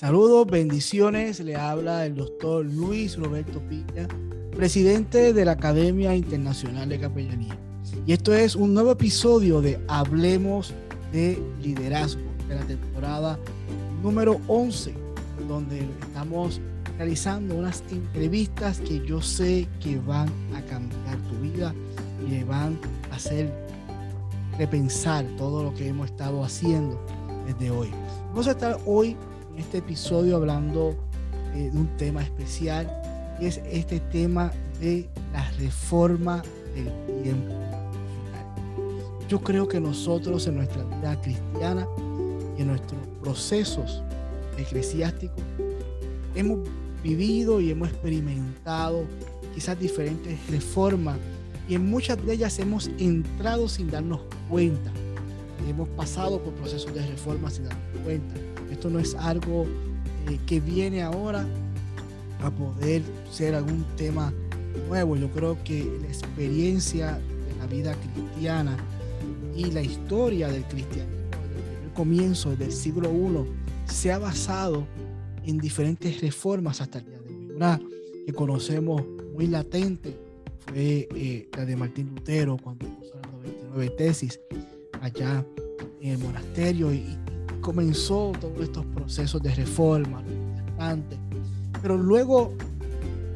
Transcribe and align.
Saludos, 0.00 0.46
bendiciones. 0.46 1.40
Le 1.40 1.56
habla 1.56 2.06
el 2.06 2.14
doctor 2.14 2.64
Luis 2.64 3.18
Roberto 3.18 3.60
Piña, 3.68 4.08
presidente 4.56 5.34
de 5.34 5.44
la 5.44 5.52
Academia 5.52 6.16
Internacional 6.16 6.88
de 6.88 6.98
Capellanía. 6.98 7.54
Y 8.06 8.14
esto 8.14 8.32
es 8.32 8.56
un 8.56 8.72
nuevo 8.72 8.92
episodio 8.92 9.60
de 9.60 9.78
Hablemos 9.88 10.72
de 11.12 11.38
Liderazgo 11.60 12.22
de 12.48 12.54
la 12.54 12.62
temporada 12.62 13.38
número 14.02 14.40
11, 14.48 14.94
donde 15.46 15.86
estamos 16.00 16.62
realizando 16.96 17.54
unas 17.56 17.84
entrevistas 17.90 18.80
que 18.80 19.06
yo 19.06 19.20
sé 19.20 19.68
que 19.80 19.98
van 19.98 20.30
a 20.56 20.62
cambiar 20.62 21.18
tu 21.28 21.36
vida 21.42 21.74
y 22.26 22.30
le 22.30 22.44
van 22.44 22.80
a 23.12 23.16
hacer 23.16 23.52
repensar 24.56 25.26
todo 25.36 25.62
lo 25.62 25.74
que 25.74 25.88
hemos 25.88 26.08
estado 26.08 26.42
haciendo 26.42 26.98
desde 27.46 27.70
hoy. 27.70 27.90
Vamos 28.30 28.48
a 28.48 28.52
estar 28.52 28.78
hoy 28.86 29.14
este 29.60 29.78
episodio 29.78 30.36
hablando 30.36 30.96
eh, 31.54 31.70
de 31.72 31.78
un 31.78 31.88
tema 31.96 32.22
especial 32.22 32.90
y 33.40 33.46
es 33.46 33.60
este 33.70 34.00
tema 34.00 34.52
de 34.80 35.08
la 35.32 35.48
reforma 35.52 36.42
del 36.74 37.22
tiempo. 37.22 37.54
Yo 39.28 39.40
creo 39.40 39.68
que 39.68 39.78
nosotros 39.78 40.46
en 40.46 40.56
nuestra 40.56 40.82
vida 40.84 41.20
cristiana 41.20 41.86
y 42.58 42.62
en 42.62 42.68
nuestros 42.68 43.00
procesos 43.22 44.02
eclesiásticos 44.58 45.42
hemos 46.34 46.68
vivido 47.02 47.60
y 47.60 47.70
hemos 47.70 47.88
experimentado 47.88 49.04
quizás 49.54 49.78
diferentes 49.78 50.38
reformas 50.50 51.18
y 51.68 51.74
en 51.74 51.88
muchas 51.88 52.24
de 52.24 52.32
ellas 52.32 52.58
hemos 52.58 52.90
entrado 52.98 53.68
sin 53.68 53.90
darnos 53.90 54.20
cuenta. 54.48 54.90
Hemos 55.68 55.88
pasado 55.90 56.42
por 56.42 56.52
procesos 56.54 56.92
de 56.94 57.06
reforma 57.06 57.50
sin 57.50 57.64
darnos 57.64 58.02
cuenta 58.04 58.34
esto 58.70 58.88
no 58.88 58.98
es 58.98 59.14
algo 59.14 59.66
eh, 60.28 60.38
que 60.46 60.60
viene 60.60 61.02
ahora 61.02 61.46
a 62.42 62.50
poder 62.50 63.02
ser 63.30 63.54
algún 63.54 63.84
tema 63.96 64.32
nuevo. 64.88 65.16
Yo 65.16 65.30
creo 65.30 65.62
que 65.64 65.84
la 66.00 66.08
experiencia 66.08 67.18
de 67.48 67.56
la 67.58 67.66
vida 67.66 67.94
cristiana 68.14 68.76
y 69.56 69.66
la 69.66 69.82
historia 69.82 70.48
del 70.48 70.64
cristianismo 70.64 71.18
desde 71.48 71.84
el 71.84 71.92
comienzo 71.92 72.56
del 72.56 72.72
siglo 72.72 73.10
I 73.10 73.92
se 73.92 74.12
ha 74.12 74.18
basado 74.18 74.86
en 75.44 75.58
diferentes 75.58 76.20
reformas 76.20 76.80
hasta 76.80 76.98
el 76.98 77.06
día 77.06 77.18
de 77.18 77.28
hoy. 77.28 77.50
Una 77.56 77.80
que 78.24 78.32
conocemos 78.32 79.02
muy 79.34 79.48
latente 79.48 80.16
fue 80.66 81.08
eh, 81.14 81.48
la 81.56 81.64
de 81.64 81.76
Martín 81.76 82.12
Lutero 82.14 82.56
cuando 82.56 82.86
puso 82.86 83.14
las 83.16 83.32
99 83.32 83.90
tesis 83.90 84.40
allá 85.00 85.44
en 86.00 86.12
el 86.12 86.18
monasterio 86.18 86.92
y, 86.92 87.16
comenzó 87.60 88.32
todos 88.40 88.58
estos 88.62 88.86
procesos 88.86 89.42
de 89.42 89.54
reforma, 89.54 90.22
pero 91.82 91.98
luego 91.98 92.54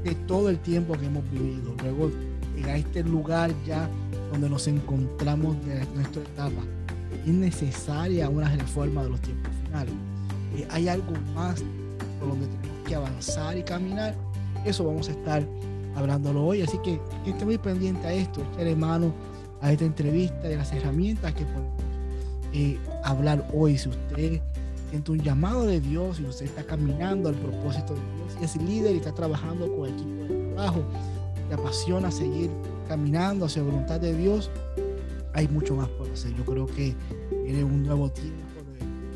de 0.02 0.14
todo 0.26 0.48
el 0.48 0.58
tiempo 0.60 0.94
que 0.94 1.04
hemos 1.04 1.30
vivido, 1.30 1.74
luego 1.82 2.10
a 2.66 2.76
este 2.76 3.04
lugar 3.04 3.52
ya 3.66 3.86
donde 4.32 4.48
nos 4.48 4.66
encontramos 4.66 5.56
de 5.66 5.84
nuestra 5.94 6.22
etapa, 6.22 6.62
es 7.26 7.32
necesaria 7.34 8.30
una 8.30 8.48
reforma 8.48 9.02
de 9.02 9.10
los 9.10 9.20
tiempos 9.20 9.52
finales. 9.66 9.94
Eh, 10.56 10.66
hay 10.70 10.88
algo 10.88 11.12
más 11.34 11.62
por 12.18 12.30
donde 12.30 12.46
tenemos 12.46 12.88
que 12.88 12.94
avanzar 12.94 13.58
y 13.58 13.62
caminar. 13.62 14.14
Eso 14.64 14.84
vamos 14.84 15.08
a 15.08 15.12
estar 15.12 15.46
hablándolo 15.96 16.46
hoy. 16.46 16.62
Así 16.62 16.78
que 16.82 17.00
esté 17.26 17.44
muy 17.44 17.58
pendiente 17.58 18.06
a 18.06 18.12
esto, 18.12 18.42
echarle 18.52 18.76
mano 18.76 19.12
a 19.60 19.72
esta 19.72 19.84
entrevista 19.84 20.50
y 20.50 20.54
a 20.54 20.58
las 20.58 20.72
herramientas 20.72 21.34
que 21.34 21.44
podemos 21.44 21.83
eh, 22.54 22.78
hablar 23.02 23.44
hoy. 23.52 23.76
Si 23.76 23.88
usted 23.88 24.40
siente 24.88 25.10
un 25.10 25.20
llamado 25.20 25.66
de 25.66 25.80
Dios, 25.80 26.18
si 26.18 26.24
usted 26.24 26.46
está 26.46 26.62
caminando 26.62 27.28
al 27.28 27.34
propósito 27.34 27.94
de 27.94 28.00
Dios, 28.00 28.38
y 28.40 28.44
es 28.44 28.56
líder 28.56 28.94
y 28.94 28.98
está 28.98 29.12
trabajando 29.12 29.70
con 29.74 29.88
el 29.88 29.94
equipo 29.94 30.22
de 30.22 30.54
trabajo, 30.54 30.84
le 31.48 31.54
apasiona 31.54 32.10
seguir 32.12 32.50
caminando 32.88 33.46
hacia 33.46 33.62
la 33.62 33.70
voluntad 33.70 34.00
de 34.00 34.16
Dios, 34.16 34.50
hay 35.32 35.48
mucho 35.48 35.74
más 35.74 35.88
por 35.88 36.08
hacer. 36.10 36.32
Yo 36.36 36.44
creo 36.44 36.66
que 36.66 36.94
viene 37.44 37.64
un 37.64 37.82
nuevo 37.82 38.08
tiempo 38.08 38.38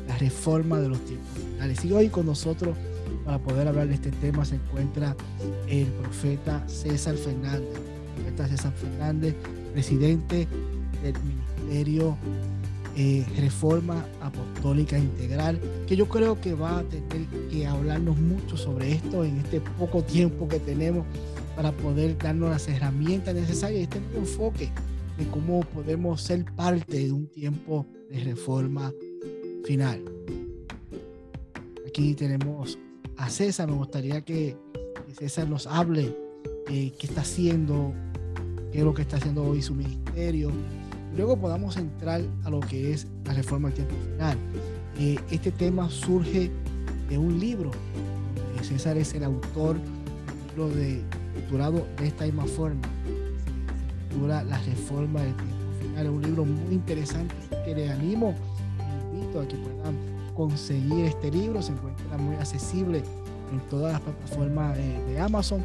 de 0.03 0.09
la 0.09 0.17
reforma 0.17 0.79
de 0.79 0.89
los 0.89 0.99
tiempos 1.05 1.29
finales. 1.37 1.85
Y 1.85 1.93
hoy 1.93 2.09
con 2.09 2.25
nosotros, 2.25 2.75
para 3.23 3.39
poder 3.39 3.69
hablar 3.69 3.87
de 3.87 3.93
este 3.93 4.11
tema, 4.11 4.43
se 4.43 4.55
encuentra 4.55 5.15
el 5.67 5.85
profeta 5.85 6.61
César 6.67 7.15
Fernández. 7.15 7.79
Profeta 8.15 8.47
César 8.49 8.73
Fernández, 8.73 9.33
presidente 9.71 10.45
del 11.01 11.13
Ministerio 11.23 12.17
eh, 13.01 13.25
reforma 13.37 14.05
apostólica 14.21 14.99
integral, 14.99 15.57
que 15.87 15.95
yo 15.95 16.09
creo 16.09 16.41
que 16.41 16.53
va 16.53 16.79
a 16.79 16.83
tener 16.83 17.27
que 17.49 17.65
hablarnos 17.65 18.17
mucho 18.17 18.57
sobre 18.57 18.91
esto 18.91 19.23
en 19.23 19.37
este 19.37 19.61
poco 19.61 20.03
tiempo 20.03 20.49
que 20.49 20.59
tenemos 20.59 21.05
para 21.55 21.71
poder 21.71 22.17
darnos 22.17 22.49
las 22.49 22.67
herramientas 22.67 23.33
necesarias 23.33 23.83
este 23.83 24.01
enfoque 24.17 24.69
de 25.17 25.25
cómo 25.27 25.61
podemos 25.61 26.21
ser 26.21 26.43
parte 26.57 27.05
de 27.05 27.13
un 27.13 27.27
tiempo 27.27 27.85
de 28.11 28.19
reforma 28.19 28.91
final. 29.63 30.03
Aquí 31.87 32.13
tenemos 32.15 32.77
a 33.15 33.29
César, 33.29 33.69
me 33.69 33.75
gustaría 33.75 34.19
que, 34.25 34.57
César 35.17 35.47
nos 35.47 35.67
hable 35.67 36.13
eh, 36.69 36.91
qué 36.99 37.07
está 37.07 37.21
haciendo, 37.21 37.93
qué 38.73 38.79
es 38.79 38.83
lo 38.83 38.93
que 38.93 39.03
está 39.03 39.15
haciendo 39.15 39.45
hoy 39.45 39.61
su 39.61 39.73
ministerio, 39.73 40.51
luego 41.15 41.37
podamos 41.37 41.77
entrar 41.77 42.21
a 42.43 42.49
lo 42.49 42.59
que 42.59 42.93
es 42.93 43.07
la 43.25 43.33
reforma 43.33 43.69
del 43.69 43.85
tiempo 43.85 43.95
final. 44.03 44.37
Eh, 44.97 45.17
este 45.31 45.51
tema 45.51 45.89
surge 45.89 46.51
de 47.09 47.17
un 47.17 47.39
libro. 47.39 47.71
César 48.61 48.97
es 48.97 49.13
el 49.13 49.23
autor 49.23 49.77
libro 50.49 50.69
de, 50.75 51.01
titulado 51.35 51.87
de 51.97 52.07
esta 52.07 52.25
misma 52.25 52.45
forma. 52.45 52.81
Se 53.05 54.13
titula 54.13 54.43
La 54.43 54.57
reforma 54.59 55.21
del 55.21 55.35
tiempo 55.35 55.55
final. 55.81 56.05
Es 56.05 56.11
un 56.11 56.21
libro 56.21 56.45
muy 56.45 56.75
interesante 56.75 57.33
que 57.65 57.75
le 57.75 57.89
animo, 57.89 58.35
le 59.13 59.19
invito 59.19 59.39
a 59.39 59.47
que 59.47 59.55
puedan 59.55 59.95
conseguir 60.35 61.05
este 61.05 61.31
libro. 61.31 61.61
Se 61.61 61.71
encuentra 61.71 62.17
muy 62.17 62.35
accesible 62.35 63.01
en 63.51 63.59
todas 63.69 63.93
las 63.93 64.01
plataformas 64.01 64.77
de, 64.77 65.03
de 65.05 65.19
Amazon. 65.19 65.63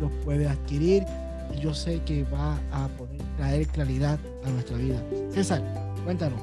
Lo 0.00 0.10
puede 0.24 0.46
adquirir 0.46 1.04
y 1.56 1.60
yo 1.60 1.72
sé 1.72 2.00
que 2.04 2.24
va 2.24 2.58
a 2.70 2.88
poder 2.88 3.15
traer 3.36 3.66
claridad 3.68 4.18
a 4.44 4.50
nuestra 4.50 4.76
vida. 4.76 5.02
César, 5.30 5.62
cuéntanos, 6.04 6.40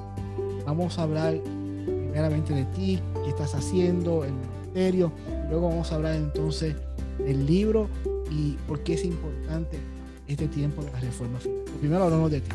vamos 0.66 0.98
a 0.98 1.04
hablar 1.04 1.40
primeramente 1.86 2.54
de 2.54 2.66
ti, 2.66 3.00
qué 3.24 3.30
estás 3.30 3.56
haciendo, 3.56 4.24
el 4.24 4.34
ministerio, 4.34 5.12
luego 5.50 5.69
vamos 5.69 5.92
a 5.92 5.95
hablar 5.95 6.16
entonces 6.16 6.75
del 7.19 7.45
libro 7.45 7.90
y 8.30 8.54
por 8.68 8.81
qué 8.84 8.94
es 8.94 9.06
importante 9.06 9.78
este 10.28 10.48
tiempo 10.48 10.84
de 10.84 10.92
la 10.92 11.00
reforma 11.00 11.40
final. 11.40 11.63
primero 11.80 12.04
hablamos 12.04 12.31
de 12.31 12.42
ti. 12.42 12.51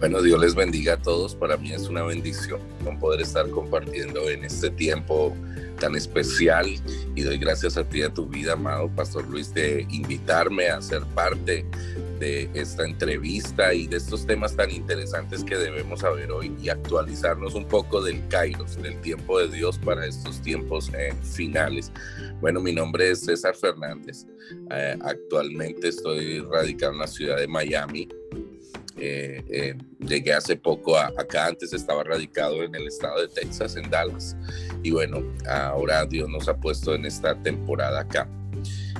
Bueno, 0.00 0.20
Dios 0.20 0.40
les 0.40 0.54
bendiga 0.54 0.94
a 0.94 0.96
todos. 0.98 1.34
Para 1.34 1.56
mí 1.56 1.72
es 1.72 1.88
una 1.88 2.02
bendición 2.02 2.60
poder 3.04 3.20
estar 3.20 3.48
compartiendo 3.50 4.30
en 4.30 4.44
este 4.44 4.70
tiempo 4.70 5.34
tan 5.78 5.94
especial 5.94 6.66
y 7.14 7.22
doy 7.22 7.38
gracias 7.38 7.76
a 7.76 7.84
ti 7.84 7.98
y 7.98 8.02
a 8.02 8.08
tu 8.08 8.26
vida, 8.26 8.54
amado 8.54 8.88
Pastor 8.88 9.28
Luis, 9.28 9.52
de 9.52 9.86
invitarme 9.90 10.68
a 10.68 10.80
ser 10.80 11.02
parte 11.14 11.66
de 12.18 12.50
esta 12.54 12.84
entrevista 12.84 13.74
y 13.74 13.86
de 13.86 13.96
estos 13.96 14.26
temas 14.26 14.56
tan 14.56 14.70
interesantes 14.70 15.44
que 15.44 15.56
debemos 15.56 16.00
saber 16.00 16.30
hoy 16.30 16.54
y 16.62 16.68
actualizarnos 16.68 17.54
un 17.54 17.66
poco 17.66 18.02
del 18.02 18.26
Kairos, 18.28 18.80
del 18.80 19.00
tiempo 19.00 19.38
de 19.38 19.48
Dios 19.48 19.78
para 19.78 20.06
estos 20.06 20.40
tiempos 20.40 20.90
eh, 20.94 21.12
finales. 21.22 21.92
Bueno, 22.40 22.60
mi 22.60 22.72
nombre 22.72 23.10
es 23.10 23.20
César 23.20 23.54
Fernández. 23.54 24.26
Eh, 24.70 24.96
actualmente 25.00 25.88
estoy 25.88 26.40
radicado 26.40 26.92
en 26.92 26.98
la 26.98 27.06
ciudad 27.06 27.36
de 27.36 27.48
Miami. 27.48 28.08
Eh, 28.96 29.74
llegué 29.98 30.32
hace 30.32 30.56
poco 30.56 30.96
acá, 30.96 31.46
antes 31.46 31.72
estaba 31.72 32.04
radicado 32.04 32.62
en 32.62 32.74
el 32.74 32.86
estado 32.86 33.20
de 33.20 33.28
Texas, 33.28 33.76
en 33.76 33.90
Dallas. 33.90 34.36
Y 34.82 34.92
bueno, 34.92 35.22
ahora 35.48 36.06
Dios 36.06 36.28
nos 36.28 36.48
ha 36.48 36.56
puesto 36.56 36.94
en 36.94 37.04
esta 37.06 37.34
temporada 37.42 38.00
acá 38.00 38.28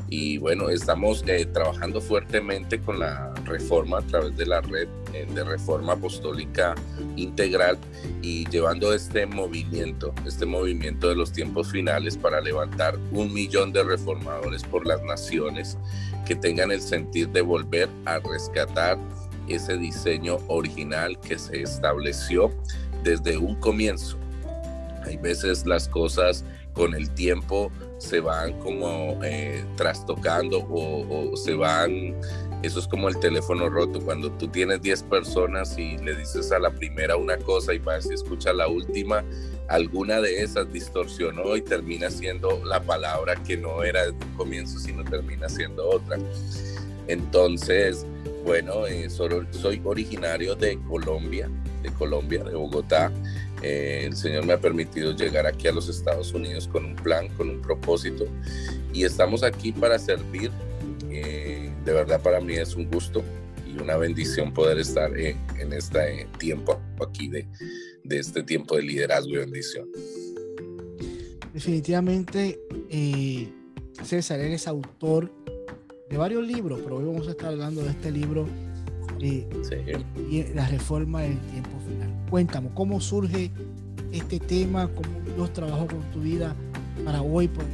y 0.08 0.38
bueno, 0.38 0.68
estamos 0.68 1.24
eh, 1.26 1.46
trabajando 1.46 2.00
fuertemente 2.00 2.80
con 2.80 2.98
la 2.98 3.32
reforma 3.44 3.98
a 3.98 4.02
través 4.02 4.36
de 4.36 4.46
la 4.46 4.60
red 4.60 4.88
eh, 5.12 5.26
de 5.34 5.44
reforma 5.44 5.94
apostólica 5.94 6.74
integral 7.16 7.78
y 8.22 8.48
llevando 8.48 8.92
este 8.92 9.26
movimiento, 9.26 10.14
este 10.26 10.46
movimiento 10.46 11.08
de 11.08 11.16
los 11.16 11.32
tiempos 11.32 11.70
finales 11.70 12.16
para 12.16 12.40
levantar 12.40 12.98
un 13.12 13.32
millón 13.32 13.72
de 13.72 13.82
reformadores 13.82 14.62
por 14.64 14.86
las 14.86 15.02
naciones 15.02 15.78
que 16.26 16.34
tengan 16.34 16.70
el 16.70 16.80
sentir 16.80 17.28
de 17.30 17.40
volver 17.40 17.88
a 18.04 18.18
rescatar 18.18 18.98
ese 19.48 19.76
diseño 19.76 20.38
original 20.48 21.18
que 21.20 21.38
se 21.38 21.62
estableció 21.62 22.50
desde 23.02 23.36
un 23.36 23.54
comienzo. 23.56 24.18
Hay 25.04 25.16
veces 25.18 25.66
las 25.66 25.88
cosas 25.88 26.44
con 26.72 26.94
el 26.94 27.10
tiempo 27.10 27.70
se 28.04 28.20
van 28.20 28.52
como 28.60 29.18
eh, 29.24 29.64
trastocando 29.76 30.66
o, 30.70 31.36
se 31.36 31.54
van, 31.54 32.14
eso 32.62 32.78
es 32.78 32.86
como 32.86 33.08
el 33.08 33.18
teléfono 33.18 33.68
roto, 33.68 34.00
cuando 34.00 34.30
tú 34.32 34.48
tienes 34.48 34.82
10 34.82 35.04
personas 35.04 35.76
y 35.78 35.98
le 35.98 36.14
dices 36.14 36.52
a 36.52 36.58
la 36.58 36.70
primera 36.70 37.16
una 37.16 37.36
cosa 37.38 37.74
y 37.74 37.78
vas 37.78 38.06
y 38.10 38.14
escucha 38.14 38.52
la 38.52 38.68
última, 38.68 39.24
alguna 39.68 40.20
de 40.20 40.42
esas 40.42 40.72
distorsionó 40.72 41.56
y 41.56 41.62
termina 41.62 42.10
siendo 42.10 42.62
la 42.64 42.80
palabra 42.80 43.34
que 43.42 43.56
no 43.56 43.82
era 43.82 44.06
desde 44.06 44.24
un 44.24 44.34
comienzo, 44.36 44.78
sino 44.78 45.02
termina 45.04 45.48
siendo 45.48 45.88
otra. 45.88 46.18
Entonces, 47.06 48.06
bueno, 48.44 48.86
eh, 48.86 49.08
soy 49.08 49.80
originario 49.84 50.54
de 50.54 50.78
Colombia, 50.88 51.48
de 51.82 51.90
Colombia, 51.92 52.44
de 52.44 52.54
Bogotá. 52.54 53.10
Eh, 53.64 54.05
el 54.05 54.14
Señor 54.14 54.44
me 54.44 54.52
ha 54.52 54.61
permitido 54.61 55.16
llegar 55.16 55.46
aquí 55.46 55.69
a 55.69 55.72
los 55.72 55.88
Estados 55.88 56.34
Unidos 56.34 56.69
con 56.69 56.84
un 56.84 56.94
plan, 56.94 57.28
con 57.31 57.49
un 57.49 57.62
propósito 57.62 58.26
y 58.93 59.05
estamos 59.05 59.43
aquí 59.43 59.72
para 59.72 59.99
servir. 59.99 60.50
Eh, 61.11 61.70
de 61.82 61.93
verdad 61.93 62.20
para 62.20 62.40
mí 62.40 62.55
es 62.55 62.75
un 62.75 62.90
gusto 62.90 63.25
y 63.66 63.81
una 63.81 63.96
bendición 63.96 64.52
poder 64.52 64.78
estar 64.78 65.16
en, 65.19 65.38
este 65.72 66.28
tiempo 66.38 66.78
aquí 67.06 67.28
de, 67.28 67.46
de, 68.02 68.19
este 68.19 68.43
tiempo 68.43 68.76
de 68.76 68.82
liderazgo 68.82 69.31
y 69.31 69.37
bendición. 69.38 69.88
Definitivamente, 71.55 72.60
eh, 72.90 73.49
César, 74.02 74.40
eres 74.40 74.69
autor 74.69 75.32
de 76.10 76.19
varios 76.19 76.46
libros, 76.46 76.81
pero 76.84 76.96
hoy 76.96 77.05
vamos 77.06 77.28
a 77.28 77.31
estar 77.31 77.46
hablando 77.46 77.82
de 77.82 77.90
este 77.90 78.10
libro, 78.10 78.46
eh, 79.20 80.52
La 80.55 80.69
reforma 80.69 81.22
del 81.22 81.38
tiempo 81.46 81.81
final. 81.81 82.13
Cuéntame, 82.34 82.69
¿cómo 82.75 83.00
surge 83.00 83.52
este 84.10 84.40
tema? 84.40 84.88
¿Cómo 84.88 85.08
Dios 85.36 85.52
trabajó 85.52 85.86
con 85.86 86.02
tu 86.10 86.19
vida 86.19 86.52
para 87.04 87.22
hoy 87.22 87.46
poder 87.46 87.70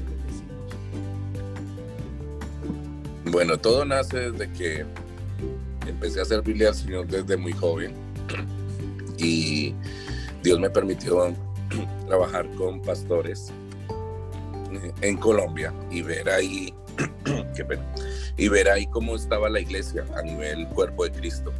Bueno, 3.33 3.57
todo 3.57 3.87
nace 3.87 4.31
desde 4.31 4.53
que 4.53 4.85
empecé 5.87 6.21
a 6.21 6.27
servirle 6.27 6.67
al 6.67 6.75
Señor 6.75 7.07
desde 7.07 7.39
muy 7.39 7.55
joven 7.55 7.95
y 9.17 9.73
Dios 10.43 10.61
me 10.61 10.69
permitió 10.69 11.35
trabajar 12.07 12.47
con 12.59 12.83
pastores 12.83 13.51
en 15.01 15.17
Colombia 15.17 15.73
y 15.91 16.03
ver 16.03 16.29
ahí 16.29 16.75
y 18.37 18.49
ver 18.49 18.69
ahí 18.69 18.87
cómo 18.89 19.17
estaba 19.17 19.49
la 19.49 19.61
iglesia 19.61 20.05
a 20.15 20.21
nivel 20.21 20.69
cuerpo 20.69 21.05
de 21.05 21.13
Cristo 21.13 21.51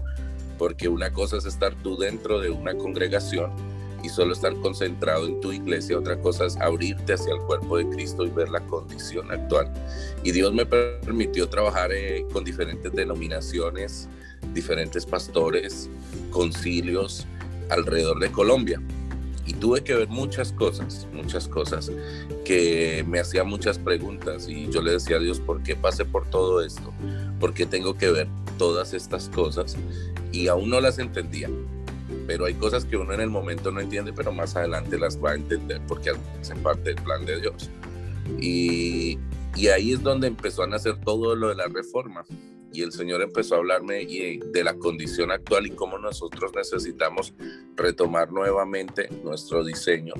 porque 0.61 0.91
una 0.91 1.11
cosa 1.11 1.39
es 1.39 1.47
estar 1.47 1.75
tú 1.75 1.97
dentro 1.97 2.39
de 2.39 2.51
una 2.51 2.75
congregación 2.75 3.51
y 4.05 4.11
solo 4.11 4.35
estar 4.35 4.55
concentrado 4.57 5.27
en 5.27 5.41
tu 5.41 5.53
iglesia, 5.53 5.99
otra 5.99 6.21
cosa 6.21 6.45
es 6.45 6.59
abrirte 6.59 7.15
hacia 7.15 7.33
el 7.33 7.41
cuerpo 7.41 7.79
de 7.79 7.89
Cristo 7.89 8.27
y 8.27 8.29
ver 8.29 8.51
la 8.51 8.61
condición 8.67 9.33
actual. 9.33 9.73
Y 10.23 10.33
Dios 10.33 10.53
me 10.53 10.67
permitió 10.67 11.49
trabajar 11.49 11.93
eh, 11.95 12.27
con 12.31 12.45
diferentes 12.45 12.93
denominaciones, 12.93 14.07
diferentes 14.53 15.07
pastores, 15.07 15.89
concilios 16.31 17.27
alrededor 17.71 18.21
de 18.21 18.31
Colombia. 18.31 18.83
Y 19.47 19.55
tuve 19.55 19.83
que 19.83 19.95
ver 19.95 20.09
muchas 20.09 20.53
cosas, 20.53 21.09
muchas 21.15 21.49
cosas, 21.49 21.91
que 22.45 23.03
me 23.09 23.19
hacían 23.19 23.49
muchas 23.49 23.79
preguntas 23.79 24.47
y 24.47 24.71
yo 24.71 24.83
le 24.83 24.93
decía 24.93 25.17
a 25.17 25.21
Dios, 25.21 25.41
¿por 25.41 25.63
qué 25.63 25.75
pasé 25.75 26.05
por 26.05 26.29
todo 26.29 26.63
esto? 26.63 26.93
¿Por 27.41 27.55
qué 27.55 27.67
tengo 27.67 27.95
que 27.95 28.11
ver 28.11 28.29
todas 28.59 28.95
estas 28.95 29.29
cosas? 29.31 29.77
y 30.33 30.49
aún 30.49 30.71
no 30.71 30.81
las 30.81 30.99
entendía. 30.99 31.49
Pero 32.27 32.45
hay 32.45 32.55
cosas 32.55 32.85
que 32.85 32.97
uno 32.97 33.13
en 33.13 33.21
el 33.21 33.31
momento 33.31 33.71
no 33.71 33.81
entiende, 33.81 34.13
pero 34.13 34.33
más 34.33 34.57
adelante 34.57 34.99
las 34.99 35.23
va 35.23 35.33
a 35.33 35.35
entender 35.35 35.81
porque 35.87 36.11
hacen 36.41 36.63
parte 36.63 36.95
del 36.95 37.03
plan 37.03 37.25
de 37.25 37.41
Dios. 37.41 37.71
Y, 38.41 39.19
y 39.57 39.69
ahí 39.69 39.93
es 39.93 40.03
donde 40.03 40.29
empezó 40.29 40.63
a 40.63 40.67
nacer 40.67 41.01
todo 41.01 41.35
lo 41.35 41.49
de 41.49 41.57
la 41.57 41.67
reforma. 41.67 42.25
Y 42.73 42.83
el 42.83 42.93
Señor 42.93 43.21
empezó 43.21 43.57
a 43.57 43.59
hablarme 43.59 44.07
de 44.07 44.65
la 44.65 44.75
condición 44.75 45.33
actual 45.33 45.67
y 45.67 45.71
cómo 45.71 45.99
nosotros 45.99 46.53
necesitamos 46.55 47.35
retomar 47.75 48.31
nuevamente 48.31 49.09
nuestro 49.25 49.65
diseño, 49.65 50.15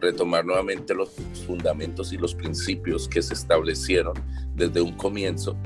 retomar 0.00 0.44
nuevamente 0.44 0.96
los 0.96 1.10
fundamentos 1.46 2.12
y 2.12 2.18
los 2.18 2.34
principios 2.34 3.06
que 3.06 3.22
se 3.22 3.34
establecieron 3.34 4.14
desde 4.56 4.80
un 4.80 4.96
comienzo 4.96 5.56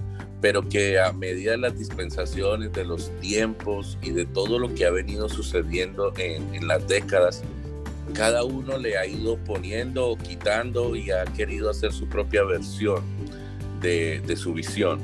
pero 0.41 0.69
que 0.69 1.01
a 1.01 1.13
medida 1.13 1.53
de 1.53 1.59
las 1.59 1.79
dispensaciones, 1.79 2.73
de 2.73 2.85
los 2.85 3.11
tiempos 3.21 3.99
y 4.03 4.11
de 4.11 4.27
todo 4.27 4.59
lo 4.59 4.75
que 4.75 4.85
ha 4.85 4.91
venido 4.91 5.29
sucediendo 5.29 6.13
en, 6.19 6.67
las 6.67 6.87
décadas, 6.87 7.43
cada 8.15 8.45
uno 8.45 8.79
le 8.79 8.99
ha 8.99 9.07
ido 9.07 9.37
poniendo 9.39 10.11
o 10.11 10.17
quitando 10.17 10.95
y 10.95 11.11
ha 11.11 11.25
querido 11.25 11.71
hacer 11.71 11.93
su 11.93 12.09
propia 12.09 12.45
versión 12.45 13.03
de, 13.81 14.23
su 14.37 14.53
visión. 14.53 15.01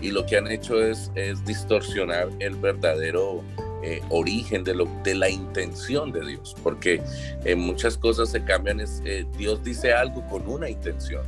Y 0.00 0.10
lo 0.10 0.24
que 0.26 0.36
han 0.36 0.50
hecho 0.50 0.82
es, 0.82 1.10
es 1.14 1.44
distorsionar 1.44 2.28
el 2.38 2.54
verdadero 2.56 3.42
eh, 3.82 4.00
origen 4.10 4.62
de, 4.64 4.74
lo, 4.74 4.88
de 5.02 5.14
la 5.14 5.28
intención 5.28 6.12
de 6.12 6.26
Dios, 6.26 6.54
porque 6.62 7.02
en 7.44 7.60
muchas 7.60 7.96
cosas 7.96 8.30
se 8.30 8.44
cambian, 8.44 8.80
es, 8.80 9.02
eh, 9.04 9.26
Dios 9.36 9.62
dice 9.62 9.92
algo 9.92 10.26
con 10.28 10.46
una 10.48 10.68
intención 10.68 11.22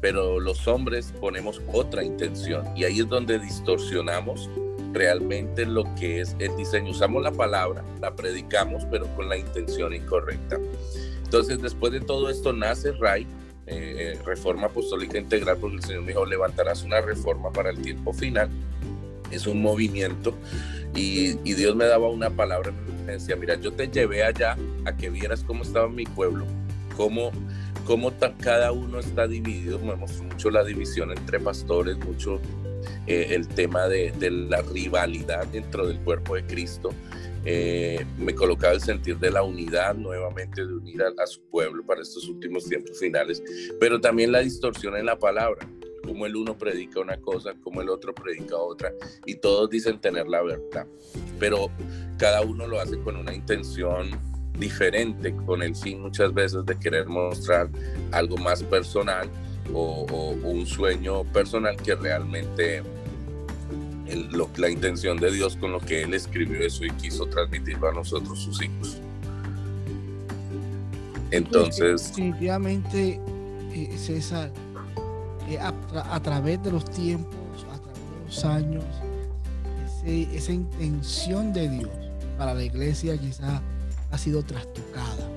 pero 0.00 0.40
los 0.40 0.66
hombres 0.66 1.12
ponemos 1.20 1.60
otra 1.72 2.02
intención 2.02 2.66
y 2.76 2.84
ahí 2.84 3.00
es 3.00 3.08
donde 3.08 3.38
distorsionamos 3.38 4.48
realmente 4.92 5.66
lo 5.66 5.84
que 5.94 6.20
es 6.20 6.34
el 6.38 6.56
diseño. 6.56 6.90
Usamos 6.90 7.22
la 7.22 7.32
palabra, 7.32 7.84
la 8.00 8.14
predicamos, 8.16 8.84
pero 8.90 9.06
con 9.14 9.28
la 9.28 9.36
intención 9.36 9.94
incorrecta. 9.94 10.58
Entonces, 11.24 11.60
después 11.62 11.92
de 11.92 12.00
todo 12.00 12.28
esto 12.28 12.52
nace 12.52 12.92
RAI, 12.92 13.26
eh, 13.66 14.18
Reforma 14.24 14.66
Apostólica 14.66 15.16
Integral, 15.16 15.58
porque 15.58 15.76
el 15.76 15.82
Señor 15.82 16.02
me 16.02 16.08
dijo, 16.08 16.26
levantarás 16.26 16.82
una 16.82 17.00
reforma 17.00 17.52
para 17.52 17.70
el 17.70 17.80
tiempo 17.80 18.12
final. 18.12 18.48
Es 19.30 19.46
un 19.46 19.62
movimiento 19.62 20.34
y, 20.96 21.38
y 21.48 21.54
Dios 21.54 21.76
me 21.76 21.84
daba 21.84 22.08
una 22.08 22.30
palabra, 22.30 22.72
me 23.06 23.12
decía, 23.12 23.36
mira, 23.36 23.54
yo 23.54 23.72
te 23.72 23.86
llevé 23.86 24.24
allá 24.24 24.56
a 24.84 24.96
que 24.96 25.08
vieras 25.08 25.44
cómo 25.44 25.62
estaba 25.62 25.88
mi 25.88 26.04
pueblo, 26.04 26.46
cómo 26.96 27.30
cómo 27.90 28.12
cada 28.40 28.70
uno 28.70 29.00
está 29.00 29.26
dividido. 29.26 29.80
Me 29.80 29.96
mostró 29.96 30.22
mucho 30.22 30.48
la 30.48 30.62
división 30.62 31.10
entre 31.10 31.40
pastores, 31.40 31.98
mucho 31.98 32.40
eh, 33.08 33.26
el 33.30 33.48
tema 33.48 33.88
de, 33.88 34.14
la 34.30 34.62
rivalidad 34.62 35.44
dentro 35.48 35.88
del 35.88 35.98
cuerpo 35.98 36.36
de 36.36 36.46
Cristo. 36.46 36.90
Eh, 37.44 38.06
me 38.16 38.32
colocaba 38.32 38.74
el 38.74 38.80
sentir 38.80 39.18
de 39.18 39.32
la 39.32 39.42
unidad 39.42 39.96
nuevamente, 39.96 40.64
de 40.64 40.72
unir 40.72 41.02
a, 41.02 41.26
su 41.26 41.40
pueblo 41.46 41.84
para 41.84 42.02
estos 42.02 42.28
últimos 42.28 42.64
tiempos 42.66 42.96
finales, 42.96 43.42
pero 43.80 44.00
también 44.00 44.30
la 44.30 44.38
distorsión 44.38 44.96
en 44.96 45.06
la 45.06 45.18
palabra, 45.18 45.68
como 46.04 46.26
el 46.26 46.36
uno 46.36 46.56
predica 46.56 47.00
una 47.00 47.16
cosa, 47.16 47.54
como 47.60 47.80
el 47.82 47.88
otro 47.88 48.14
predica 48.14 48.56
otra, 48.56 48.92
y 49.26 49.34
todos 49.34 49.68
dicen 49.68 50.00
tener 50.00 50.28
la 50.28 50.42
verdad, 50.42 50.86
pero 51.40 51.72
cada 52.18 52.42
uno 52.42 52.68
lo 52.68 52.78
hace 52.78 53.00
con 53.00 53.16
una 53.16 53.34
intención 53.34 54.10
diferente 54.60 55.34
con 55.46 55.62
el 55.62 55.74
fin 55.74 56.02
muchas 56.02 56.32
veces 56.32 56.64
de 56.64 56.78
querer 56.78 57.06
mostrar 57.06 57.68
algo 58.12 58.36
más 58.36 58.62
personal 58.62 59.28
o, 59.72 60.34
un 60.42 60.66
sueño 60.66 61.24
personal 61.24 61.76
que 61.76 61.94
realmente 61.94 62.82
la 64.56 64.68
intención 64.68 65.16
de 65.18 65.30
Dios 65.30 65.56
con 65.56 65.72
lo 65.72 65.80
que 65.80 66.02
Él 66.02 66.14
escribió 66.14 66.60
eso 66.60 66.84
y 66.84 66.90
quiso 66.90 67.26
transmitirlo 67.26 67.88
a 67.88 67.92
nosotros 67.92 68.40
sus 68.40 68.60
hijos. 68.62 69.00
Entonces... 71.30 72.08
Definitivamente, 72.08 73.20
eh, 73.72 73.96
César, 73.96 74.50
a, 75.94 76.20
través 76.20 76.62
de 76.62 76.72
los 76.72 76.84
tiempos, 76.90 77.64
a 77.72 77.78
través 77.78 78.00
de 78.00 78.26
los 78.26 78.44
años, 78.44 78.84
esa 80.04 80.52
intención 80.52 81.52
de 81.52 81.68
Dios 81.68 81.90
para 82.36 82.54
la 82.54 82.64
iglesia 82.64 83.16
quizás 83.18 83.60
ha 84.10 84.18
sido 84.18 84.42
trastocada. 84.42 85.28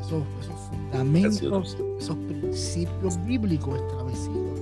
Esos, 0.00 0.24
fundamentos, 0.68 1.76
esos 1.98 2.16
principios 2.28 3.24
bíblicos 3.24 3.80
establecidos 3.80 4.60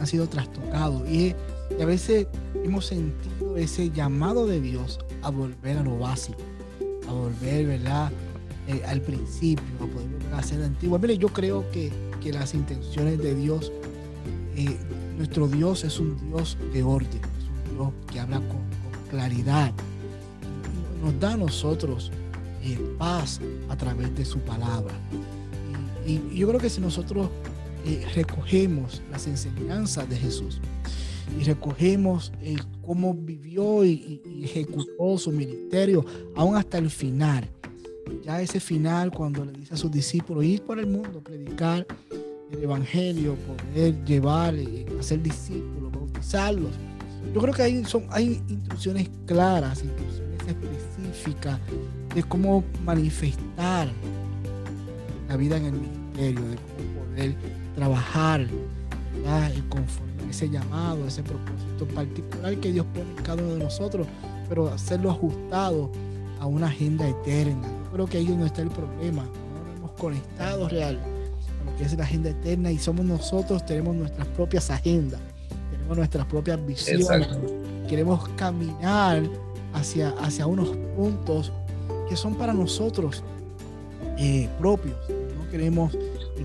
han 0.00 0.06
sido 0.06 0.28
trastocados. 0.28 1.08
Y, 1.08 1.34
a 1.80 1.86
veces 1.86 2.26
hemos 2.62 2.86
sentido 2.86 3.56
ese 3.56 3.90
llamado 3.90 4.46
de 4.46 4.60
Dios 4.60 5.00
a 5.22 5.30
volver 5.30 5.78
a 5.78 5.82
lo 5.82 5.98
básico, 5.98 6.38
a 7.08 7.12
volver, 7.12 7.66
¿verdad? 7.66 8.12
Eh, 8.68 8.82
al 8.86 9.00
principio, 9.00 9.64
a 9.76 9.86
poder 9.86 10.08
volver 10.08 10.34
a 10.34 10.42
ser 10.42 10.62
antiguo. 10.62 10.98
Mire, 10.98 11.16
yo 11.16 11.28
creo 11.28 11.68
que, 11.70 11.90
que 12.22 12.32
las 12.32 12.54
intenciones 12.54 13.18
de 13.18 13.34
Dios, 13.34 13.72
eh, 14.56 14.76
nuestro 15.16 15.48
Dios 15.48 15.84
es 15.84 15.98
un 15.98 16.16
Dios 16.28 16.58
de 16.72 16.82
orden, 16.82 17.20
es 17.38 17.70
un 17.70 17.76
Dios 17.76 17.92
que 18.12 18.20
habla 18.20 18.36
con, 18.36 18.62
claridad, 19.10 19.72
nos 21.02 21.18
da 21.18 21.32
a 21.32 21.36
nosotros 21.36 22.12
eh, 22.64 22.78
paz 22.98 23.40
a 23.68 23.76
través 23.76 24.14
de 24.16 24.24
su 24.24 24.38
palabra. 24.40 24.94
Y, 26.06 26.20
yo 26.36 26.48
creo 26.48 26.60
que 26.60 26.70
si 26.70 26.80
nosotros 26.80 27.28
recogemos 28.14 29.02
las 29.10 29.26
enseñanzas 29.26 30.08
de 30.08 30.16
Jesús 30.16 30.58
y 31.38 31.44
recogemos 31.44 32.32
cómo 32.80 33.12
vivió 33.12 33.84
y, 33.84 34.22
y, 34.24 34.44
ejecutó 34.44 35.18
su 35.18 35.30
ministerio, 35.30 36.04
aún 36.34 36.56
hasta 36.56 36.78
el 36.78 36.90
final, 36.90 37.48
ya 38.24 38.40
ese 38.40 38.60
final, 38.60 39.10
cuando 39.10 39.44
le 39.44 39.52
dice 39.52 39.74
a 39.74 39.76
sus 39.76 39.90
discípulos, 39.90 40.44
ir 40.44 40.62
por 40.62 40.78
el 40.78 40.86
mundo, 40.86 41.20
predicar 41.22 41.86
el 42.52 42.62
Evangelio, 42.62 43.36
poder 43.36 44.04
llevar, 44.04 44.54
eh, 44.54 44.86
hacer 44.98 45.22
discípulos, 45.22 45.92
bautizarlos. 45.92 46.70
Yo 47.34 47.40
creo 47.40 47.54
que 47.54 47.62
hay, 47.62 47.84
son, 47.84 48.06
hay 48.10 48.42
instrucciones 48.48 49.10
claras, 49.26 49.82
instrucciones 49.82 50.23
específicas 50.46 51.58
de 52.14 52.22
cómo 52.22 52.64
manifestar 52.84 53.88
la 55.28 55.36
vida 55.36 55.56
en 55.56 55.66
el 55.66 55.72
ministerio, 55.72 56.48
de 56.48 56.56
cómo 56.56 57.06
poder 57.06 57.34
trabajar 57.74 58.46
conforme 59.68 60.22
a 60.26 60.30
ese 60.30 60.50
llamado, 60.50 61.06
ese 61.06 61.22
propósito 61.22 61.86
particular 61.94 62.56
que 62.56 62.72
Dios 62.72 62.86
pone 62.92 63.10
en 63.10 63.22
cada 63.22 63.42
uno 63.42 63.54
de 63.54 63.64
nosotros, 63.64 64.06
pero 64.48 64.68
hacerlo 64.68 65.10
ajustado 65.10 65.90
a 66.40 66.46
una 66.46 66.66
agenda 66.66 67.08
eterna, 67.08 67.68
creo 67.92 68.06
que 68.06 68.18
ahí 68.18 68.28
no 68.28 68.44
está 68.44 68.62
el 68.62 68.70
problema. 68.70 69.22
No 69.22 69.76
hemos 69.76 69.92
conectado 69.92 70.68
real 70.68 70.98
a 70.98 71.70
lo 71.70 71.76
que 71.76 71.84
es 71.84 71.96
la 71.96 72.04
agenda 72.04 72.30
eterna 72.30 72.70
y 72.70 72.78
somos 72.78 73.06
nosotros, 73.06 73.64
tenemos 73.64 73.94
nuestras 73.96 74.26
propias 74.28 74.70
agendas, 74.70 75.20
tenemos 75.70 75.96
nuestras 75.96 76.26
propias 76.26 76.64
visiones. 76.66 77.28
Queremos 77.88 78.28
caminar 78.30 79.22
hacia, 79.74 80.10
hacia 80.10 80.46
unos 80.46 80.70
puntos 80.96 81.52
que 82.08 82.16
son 82.16 82.34
para 82.34 82.54
nosotros 82.54 83.22
eh, 84.18 84.48
propios. 84.58 84.96
No 85.36 85.48
queremos 85.50 85.96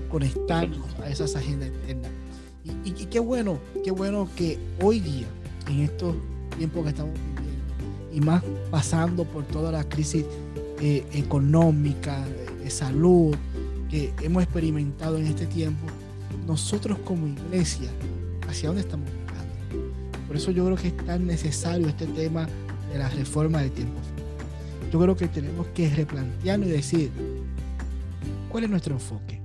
conectarnos 0.08 0.86
a 1.02 1.08
esas 1.08 1.34
agendas 1.36 1.68
eternas. 1.68 2.10
Y, 2.84 2.90
y, 2.90 3.06
qué 3.06 3.20
bueno, 3.20 3.58
qué 3.82 3.90
bueno 3.90 4.28
que 4.36 4.58
hoy 4.82 5.00
día, 5.00 5.26
en 5.68 5.80
estos 5.80 6.14
tiempos 6.58 6.82
que 6.84 6.90
estamos 6.90 7.14
viviendo, 7.14 7.50
y 8.12 8.20
más 8.20 8.42
pasando 8.70 9.24
por 9.24 9.44
toda 9.44 9.72
la 9.72 9.88
crisis 9.88 10.24
eh, 10.80 11.04
económica, 11.12 12.26
de 12.62 12.70
salud 12.70 13.34
que 13.88 14.12
hemos 14.22 14.42
experimentado 14.42 15.16
en 15.16 15.26
este 15.26 15.46
tiempo, 15.46 15.86
nosotros 16.46 16.98
como 17.04 17.26
iglesia, 17.26 17.90
¿hacia 18.48 18.68
dónde 18.68 18.82
estamos? 18.82 19.08
Por 20.26 20.36
eso 20.36 20.52
yo 20.52 20.64
creo 20.64 20.76
que 20.76 20.88
es 20.88 20.96
tan 20.98 21.26
necesario 21.26 21.88
este 21.88 22.06
tema 22.06 22.48
de 22.92 22.98
la 22.98 23.08
reforma 23.08 23.62
de 23.62 23.70
tiempos. 23.70 24.02
Yo 24.92 24.98
creo 25.00 25.16
que 25.16 25.28
tenemos 25.28 25.66
que 25.68 25.88
replantearnos 25.88 26.68
y 26.68 26.72
decir, 26.72 27.10
¿cuál 28.50 28.64
es 28.64 28.70
nuestro 28.70 28.94
enfoque? 28.94 29.40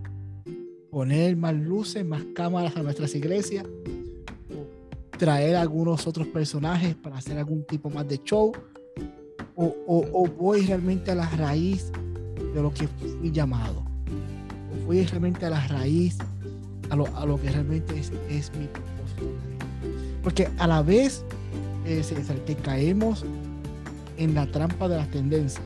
¿Poner 0.89 1.35
más 1.35 1.53
luces, 1.53 2.05
más 2.05 2.23
cámaras 2.33 2.75
a 2.75 2.83
nuestras 2.83 3.13
iglesias? 3.15 3.65
¿O 3.65 5.17
traer 5.17 5.55
algunos 5.55 6.07
otros 6.07 6.27
personajes 6.27 6.95
para 6.95 7.17
hacer 7.17 7.37
algún 7.37 7.65
tipo 7.65 7.89
más 7.89 8.07
de 8.07 8.21
show? 8.23 8.51
o, 9.57 10.27
voy 10.37 10.61
realmente 10.65 11.11
a 11.11 11.15
la 11.15 11.29
raíz 11.29 11.91
de 12.53 12.61
lo 12.61 12.73
que 12.73 12.87
fui 12.87 13.31
llamado, 13.31 13.83
o 14.73 14.85
voy 14.85 15.05
realmente 15.05 15.45
a 15.45 15.49
la 15.49 15.67
raíz 15.67 16.17
a 16.89 16.95
lo, 16.95 17.07
a 17.15 17.25
lo 17.25 17.39
que 17.41 17.49
realmente 17.49 17.97
es, 17.97 18.11
es, 18.29 18.51
mi 18.57 18.67
propósito. 18.67 19.23
Porque 20.23 20.49
a 20.57 20.67
la 20.67 20.81
vez 20.81 21.23
eh, 21.86 22.04
que 22.46 22.56
caemos 22.56 23.25
en 24.18 24.34
la 24.34 24.46
trampa 24.48 24.88
de 24.88 24.98
las 24.98 25.10
tendencias, 25.10 25.63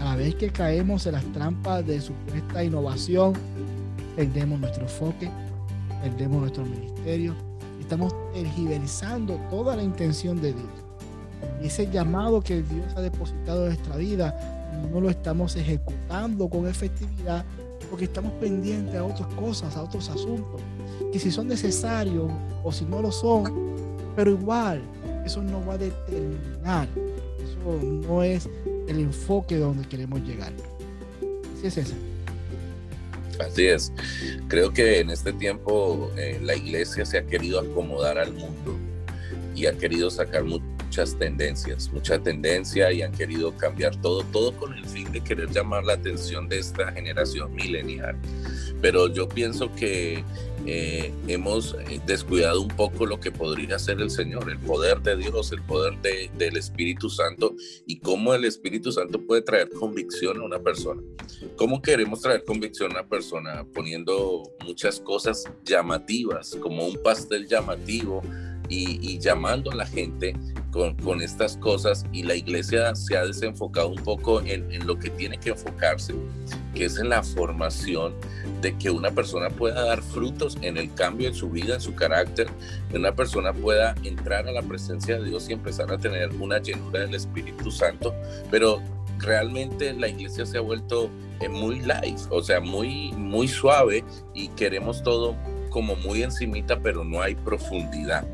a 0.00 0.04
la 0.04 0.16
vez 0.16 0.34
que 0.34 0.50
caemos 0.50 1.06
en 1.06 1.12
las 1.12 1.24
trampas 1.32 1.86
de 1.86 2.00
supuesta 2.00 2.64
innovación, 2.64 3.34
perdemos 4.16 4.60
nuestro 4.60 4.82
enfoque, 4.82 5.30
perdemos 6.02 6.40
nuestro 6.40 6.64
ministerio, 6.64 7.34
estamos 7.80 8.14
tergiversando 8.32 9.40
toda 9.50 9.76
la 9.76 9.82
intención 9.82 10.40
de 10.40 10.52
Dios. 10.52 10.68
Ese 11.62 11.90
llamado 11.90 12.40
que 12.40 12.62
Dios 12.62 12.86
ha 12.96 13.00
depositado 13.00 13.62
en 13.62 13.74
nuestra 13.74 13.96
vida 13.96 14.36
no 14.92 15.00
lo 15.00 15.10
estamos 15.10 15.56
ejecutando 15.56 16.48
con 16.48 16.66
efectividad 16.66 17.44
porque 17.90 18.04
estamos 18.04 18.32
pendientes 18.32 18.94
a 18.94 19.04
otras 19.04 19.28
cosas, 19.34 19.76
a 19.76 19.82
otros 19.82 20.08
asuntos, 20.10 20.60
que 21.12 21.18
si 21.18 21.30
son 21.30 21.48
necesarios 21.48 22.30
o 22.62 22.70
si 22.72 22.84
no 22.84 23.00
lo 23.00 23.10
son, 23.10 23.52
pero 24.14 24.30
igual 24.30 24.82
eso 25.28 25.42
no 25.42 25.64
va 25.64 25.74
a 25.74 25.78
determinar, 25.78 26.88
eso 27.36 27.82
no 27.82 28.22
es 28.22 28.48
el 28.88 28.98
enfoque 28.98 29.58
donde 29.58 29.86
queremos 29.86 30.22
llegar. 30.22 30.54
Así 31.54 31.66
es 31.66 31.76
eso. 31.76 31.94
Así 33.38 33.66
es. 33.66 33.92
Creo 34.48 34.72
que 34.72 35.00
en 35.00 35.10
este 35.10 35.34
tiempo 35.34 36.10
eh, 36.16 36.40
la 36.42 36.56
iglesia 36.56 37.04
se 37.04 37.18
ha 37.18 37.26
querido 37.26 37.60
acomodar 37.60 38.18
al 38.18 38.32
mundo 38.32 38.74
y 39.54 39.66
ha 39.66 39.76
querido 39.76 40.10
sacar 40.10 40.44
mucho 40.44 40.64
muchas 40.88 41.18
tendencias, 41.18 41.92
mucha 41.92 42.18
tendencia 42.18 42.90
y 42.90 43.02
han 43.02 43.12
querido 43.12 43.54
cambiar 43.58 43.94
todo, 44.00 44.22
todo 44.32 44.52
con 44.56 44.72
el 44.72 44.86
fin 44.86 45.12
de 45.12 45.20
querer 45.20 45.50
llamar 45.50 45.84
la 45.84 45.92
atención 45.92 46.48
de 46.48 46.60
esta 46.60 46.90
generación 46.92 47.54
milenial. 47.54 48.16
Pero 48.80 49.06
yo 49.08 49.28
pienso 49.28 49.70
que 49.74 50.24
eh, 50.64 51.12
hemos 51.26 51.74
eh, 51.74 52.00
descuidado 52.06 52.62
un 52.62 52.68
poco 52.68 53.04
lo 53.04 53.20
que 53.20 53.30
podría 53.30 53.76
hacer 53.76 54.00
el 54.00 54.10
Señor, 54.10 54.48
el 54.48 54.58
poder 54.58 55.02
de 55.02 55.18
Dios, 55.18 55.52
el 55.52 55.60
poder 55.60 56.00
de, 56.00 56.30
del 56.38 56.56
Espíritu 56.56 57.10
Santo 57.10 57.54
y 57.86 57.98
cómo 57.98 58.32
el 58.32 58.46
Espíritu 58.46 58.90
Santo 58.90 59.20
puede 59.20 59.42
traer 59.42 59.68
convicción 59.68 60.40
a 60.40 60.44
una 60.44 60.58
persona. 60.58 61.02
¿Cómo 61.56 61.82
queremos 61.82 62.22
traer 62.22 62.44
convicción 62.44 62.92
a 62.92 63.00
una 63.00 63.08
persona? 63.08 63.66
Poniendo 63.74 64.42
muchas 64.64 65.00
cosas 65.00 65.44
llamativas, 65.64 66.56
como 66.56 66.86
un 66.86 66.96
pastel 67.02 67.46
llamativo, 67.46 68.22
y, 68.68 69.18
llamando 69.18 69.70
a 69.70 69.74
la 69.74 69.86
gente 69.86 70.36
con, 70.70 71.22
estas 71.22 71.56
cosas 71.56 72.04
y 72.12 72.22
la 72.22 72.34
iglesia 72.34 72.94
se 72.94 73.16
ha 73.16 73.24
desenfocado 73.24 73.88
un 73.88 74.02
poco 74.02 74.40
en, 74.40 74.70
en, 74.72 74.86
lo 74.86 74.98
que 74.98 75.10
tiene 75.10 75.38
que 75.38 75.50
enfocarse, 75.50 76.14
que 76.74 76.84
es 76.84 76.98
en 76.98 77.08
la 77.08 77.22
formación 77.22 78.14
de 78.60 78.76
que 78.76 78.90
una 78.90 79.10
persona 79.10 79.50
pueda 79.50 79.84
dar 79.84 80.02
frutos 80.02 80.56
en 80.62 80.76
el 80.76 80.92
cambio 80.94 81.28
en 81.28 81.34
su 81.34 81.50
vida, 81.50 81.74
en 81.74 81.80
su 81.80 81.94
carácter, 81.94 82.48
que 82.90 82.96
una 82.96 83.14
persona 83.14 83.52
pueda 83.52 83.94
entrar 84.04 84.46
a 84.46 84.52
la 84.52 84.62
presencia 84.62 85.18
de 85.18 85.28
Dios 85.28 85.48
y 85.48 85.52
empezar 85.52 85.92
a 85.92 85.98
tener 85.98 86.30
una 86.40 86.58
llenura 86.58 87.00
del 87.00 87.14
Espíritu 87.14 87.70
Santo, 87.70 88.14
pero 88.50 88.82
realmente 89.18 89.92
la 89.92 90.08
iglesia 90.08 90.46
se 90.46 90.58
ha 90.58 90.60
vuelto 90.60 91.10
eh, 91.40 91.48
muy 91.48 91.80
light, 91.80 92.18
o 92.30 92.42
sea, 92.42 92.60
muy, 92.60 93.12
muy 93.12 93.48
suave 93.48 94.04
y 94.34 94.48
queremos 94.48 95.02
todo 95.02 95.36
como 95.68 95.96
muy 95.96 96.22
encimita, 96.22 96.80
pero 96.80 97.04
no 97.04 97.20
hay 97.20 97.34
profundidad. 97.34 98.26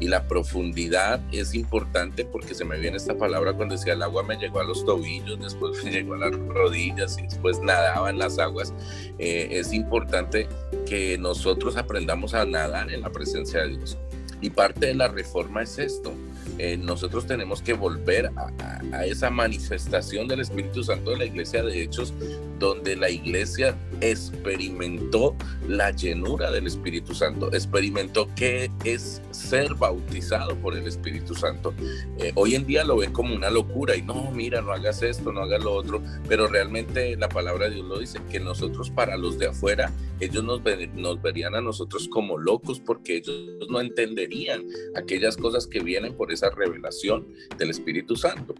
Y 0.00 0.08
la 0.08 0.26
profundidad 0.26 1.20
es 1.30 1.54
importante 1.54 2.24
porque 2.24 2.54
se 2.54 2.64
me 2.64 2.78
viene 2.78 2.96
esta 2.96 3.16
palabra 3.16 3.52
cuando 3.52 3.76
decía 3.76 3.92
el 3.92 4.02
agua 4.02 4.22
me 4.22 4.36
llegó 4.36 4.60
a 4.60 4.64
los 4.64 4.84
tobillos, 4.84 5.38
después 5.40 5.84
me 5.84 5.90
llegó 5.92 6.14
a 6.14 6.18
las 6.18 6.32
rodillas 6.32 7.18
y 7.18 7.22
después 7.22 7.60
nadaba 7.60 8.10
en 8.10 8.18
las 8.18 8.38
aguas. 8.38 8.72
Eh, 9.18 9.48
es 9.50 9.72
importante 9.72 10.48
que 10.86 11.18
nosotros 11.18 11.76
aprendamos 11.76 12.34
a 12.34 12.44
nadar 12.44 12.90
en 12.90 13.02
la 13.02 13.10
presencia 13.10 13.62
de 13.62 13.76
Dios. 13.76 13.98
Y 14.40 14.50
parte 14.50 14.86
de 14.86 14.94
la 14.94 15.08
reforma 15.08 15.62
es 15.62 15.78
esto. 15.78 16.14
Eh, 16.58 16.76
nosotros 16.76 17.26
tenemos 17.26 17.62
que 17.62 17.74
volver 17.74 18.30
a, 18.36 19.04
esa 19.04 19.30
manifestación 19.30 20.28
del 20.28 20.40
Espíritu 20.40 20.82
Santo 20.82 21.10
de 21.10 21.18
la 21.18 21.24
iglesia 21.24 21.62
de 21.62 21.82
Hechos, 21.82 22.12
donde 22.60 22.94
la 22.94 23.10
iglesia 23.10 23.76
experimentó 24.00 25.34
la 25.66 25.90
llenura 25.90 26.50
del 26.52 26.66
Espíritu 26.66 27.14
Santo, 27.14 27.52
experimentó 27.52 28.28
qué 28.36 28.70
es 28.84 29.20
ser 29.32 29.74
bautizado 29.74 30.54
por 30.56 30.76
el 30.76 30.86
Espíritu 30.86 31.34
Santo. 31.34 31.74
Eh, 32.18 32.32
hoy 32.34 32.54
en 32.54 32.66
día 32.66 32.84
lo 32.84 32.98
ven 32.98 33.12
como 33.12 33.34
una 33.34 33.50
locura 33.50 33.96
y 33.96 34.02
no, 34.02 34.30
mira, 34.30 34.60
no 34.60 34.72
hagas 34.72 35.02
esto, 35.02 35.32
no 35.32 35.40
hagas 35.40 35.64
lo 35.64 35.72
otro, 35.74 36.02
pero 36.28 36.46
realmente 36.46 37.16
la 37.16 37.28
palabra 37.28 37.68
de 37.68 37.76
Dios 37.76 37.86
lo 37.86 37.98
dice, 37.98 38.20
que 38.30 38.38
nosotros 38.38 38.90
para 38.90 39.16
los 39.16 39.38
de 39.38 39.48
afuera, 39.48 39.92
ellos 40.20 40.44
nos, 40.44 40.60
nos 40.94 41.22
verían 41.22 41.54
a 41.54 41.62
nosotros 41.62 42.08
como 42.08 42.36
locos 42.38 42.78
porque 42.78 43.16
ellos 43.16 43.34
no 43.70 43.80
entenderían 43.80 44.64
aquellas 44.94 45.36
cosas 45.36 45.66
que 45.66 45.80
vienen 45.80 46.14
por 46.14 46.30
esa 46.30 46.50
revelación 46.50 47.26
del 47.56 47.70
Espíritu 47.70 48.16
Santo. 48.16 48.54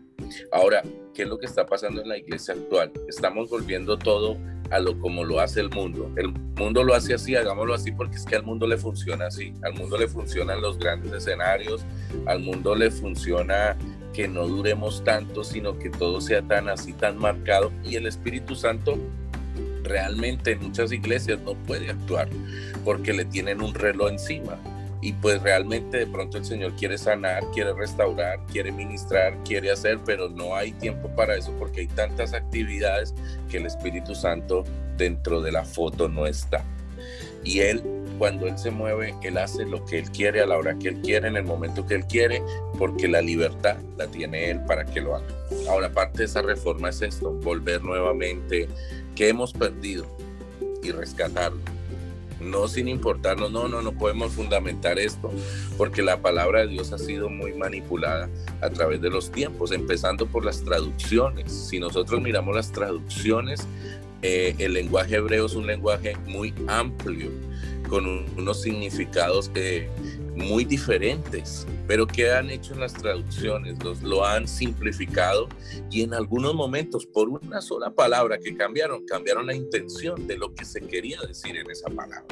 Ahora, 0.52 0.82
¿qué 1.14 1.22
es 1.22 1.28
lo 1.28 1.38
que 1.38 1.46
está 1.46 1.66
pasando 1.66 2.02
en 2.02 2.08
la 2.08 2.18
iglesia 2.18 2.54
actual? 2.54 2.92
Estamos 3.08 3.49
volviendo 3.50 3.99
todo 3.99 4.37
a 4.70 4.78
lo 4.78 4.99
como 4.99 5.25
lo 5.25 5.40
hace 5.40 5.60
el 5.60 5.70
mundo. 5.70 6.10
El 6.16 6.28
mundo 6.56 6.84
lo 6.84 6.94
hace 6.94 7.14
así, 7.14 7.34
hagámoslo 7.34 7.75
así 7.75 7.92
porque 7.92 8.16
es 8.16 8.25
que 8.25 8.37
al 8.37 8.44
mundo 8.44 8.66
le 8.66 8.76
funciona 8.76 9.26
así. 9.26 9.52
Al 9.62 9.75
mundo 9.75 9.99
le 9.99 10.08
funcionan 10.08 10.60
los 10.60 10.78
grandes 10.78 11.12
escenarios, 11.12 11.84
al 12.26 12.40
mundo 12.40 12.75
le 12.75 12.90
funciona 12.90 13.76
que 14.12 14.28
no 14.28 14.46
duremos 14.46 15.04
tanto, 15.04 15.44
sino 15.44 15.78
que 15.78 15.90
todo 15.90 16.20
sea 16.20 16.42
tan 16.42 16.68
así, 16.68 16.92
tan 16.92 17.18
marcado. 17.18 17.72
Y 17.84 17.96
el 17.96 18.06
Espíritu 18.06 18.54
Santo 18.54 18.99
realmente 19.82 20.52
en 20.52 20.62
muchas 20.62 20.92
iglesias 20.92 21.40
no 21.40 21.54
puede 21.54 21.90
actuar 21.90 22.28
porque 22.84 23.12
le 23.12 23.25
tienen 23.25 23.60
un 23.60 23.75
reloj 23.75 24.10
encima 24.10 24.58
y 25.02 25.12
pues 25.14 25.42
realmente 25.42 25.99
de 25.99 26.07
pronto 26.07 26.38
el 26.38 26.45
Señor 26.45 26.75
quiere 26.76 26.99
sanar, 26.99 27.42
quiere 27.52 27.73
restaurar, 27.73 28.38
quiere 28.47 28.71
ministrar, 28.71 29.37
quiere 29.45 29.71
hacer, 29.71 29.99
pero 30.04 30.28
no 30.28 30.54
hay 30.54 30.73
tiempo 30.73 31.09
para 31.16 31.37
eso 31.37 31.52
porque 31.59 31.80
hay 31.80 31.87
tantas 31.87 32.35
actividades 32.35 33.14
que 33.50 33.59
el 33.59 33.66
Espíritu 33.66 34.14
Santo 34.14 34.64
dentro 34.97 35.40
de 35.40 35.52
la 35.52 35.64
foto 35.64 36.09
no 36.09 36.26
está. 36.26 36.64
Y 37.42 37.61
Él, 37.61 37.83
cuando 38.19 38.47
Él 38.47 38.59
se 38.59 38.71
mueve, 38.71 39.14
Él 39.23 39.38
hace 39.38 39.64
lo 39.64 39.83
que 39.87 40.00
Él 40.00 40.11
quiere 40.11 40.42
a 40.42 40.47
la 40.47 40.59
hora 40.59 40.78
que 40.78 40.88
Él 40.88 41.00
quiere, 41.00 41.28
en 41.28 41.37
el 41.37 41.45
momento 41.45 41.87
que 41.87 41.95
Él 41.95 42.04
quiere, 42.07 42.42
porque 42.78 43.09
la 43.09 43.23
libertad 43.23 43.78
la 43.97 44.07
tiene 44.07 44.50
Él 44.50 44.61
para 44.66 44.85
que 44.85 45.00
lo 45.00 45.16
haga. 45.16 45.26
Ahora, 45.71 45.88
parte 45.88 46.19
de 46.19 46.25
esa 46.26 46.42
reforma 46.42 46.90
es 46.90 47.00
esto, 47.00 47.33
volver 47.33 47.83
nuevamente 47.83 48.69
que 49.16 49.30
hemos 49.30 49.54
perdido 49.54 50.07
y 50.83 50.90
rescatarlo 50.90 51.79
no 52.40 52.68
sin 52.68 52.88
importarnos, 52.88 53.50
no, 53.50 53.68
no, 53.68 53.82
no 53.82 53.92
podemos 53.92 54.32
fundamentar 54.32 54.99
esto, 54.99 55.30
porque 55.76 56.02
la 56.02 56.20
palabra 56.20 56.61
de 56.61 56.68
Dios 56.68 56.92
ha 56.92 56.99
sido 56.99 57.28
muy 57.28 57.52
manipulada 57.52 58.28
a 58.61 58.70
través 58.70 59.00
de 59.00 59.11
los 59.11 59.30
tiempos, 59.30 59.73
empezando 59.73 60.26
por 60.26 60.44
las 60.44 60.62
traducciones. 60.62 61.52
Si 61.52 61.78
nosotros 61.78 62.20
miramos 62.20 62.54
las 62.54 62.73
traducciones, 62.73 63.66
eh, 64.23 64.54
el 64.59 64.75
lenguaje 64.75 65.16
hebreo 65.16 65.47
es 65.47 65.54
un 65.54 65.66
lenguaje 65.66 66.16
muy 66.26 66.52
amplio, 66.66 67.30
con 67.88 68.06
unos 68.37 68.62
significados 68.62 69.49
que 69.49 69.88
muy 70.34 70.64
diferentes, 70.64 71.66
pero 71.87 72.06
que 72.06 72.30
han 72.32 72.50
hecho 72.50 72.75
en 72.75 72.80
las 72.80 72.94
traducciones, 72.94 73.82
los, 73.82 74.02
lo 74.02 74.25
han 74.25 74.46
simplificado 74.46 75.49
y 75.90 76.02
en 76.02 76.14
algunos 76.14 76.54
momentos 76.54 77.06
por 77.06 77.28
una 77.28 77.60
sola 77.60 77.90
palabra 77.90 78.38
que 78.38 78.56
cambiaron, 78.56 79.04
cambiaron 79.06 79.46
la 79.46 79.54
intención 79.54 80.26
de 80.26 80.38
lo 80.38 80.54
que 80.54 80.64
se 80.64 80.80
quería 80.80 81.20
decir 81.26 81.56
en 81.56 81.70
esa 81.70 81.88
palabra. 81.88 82.25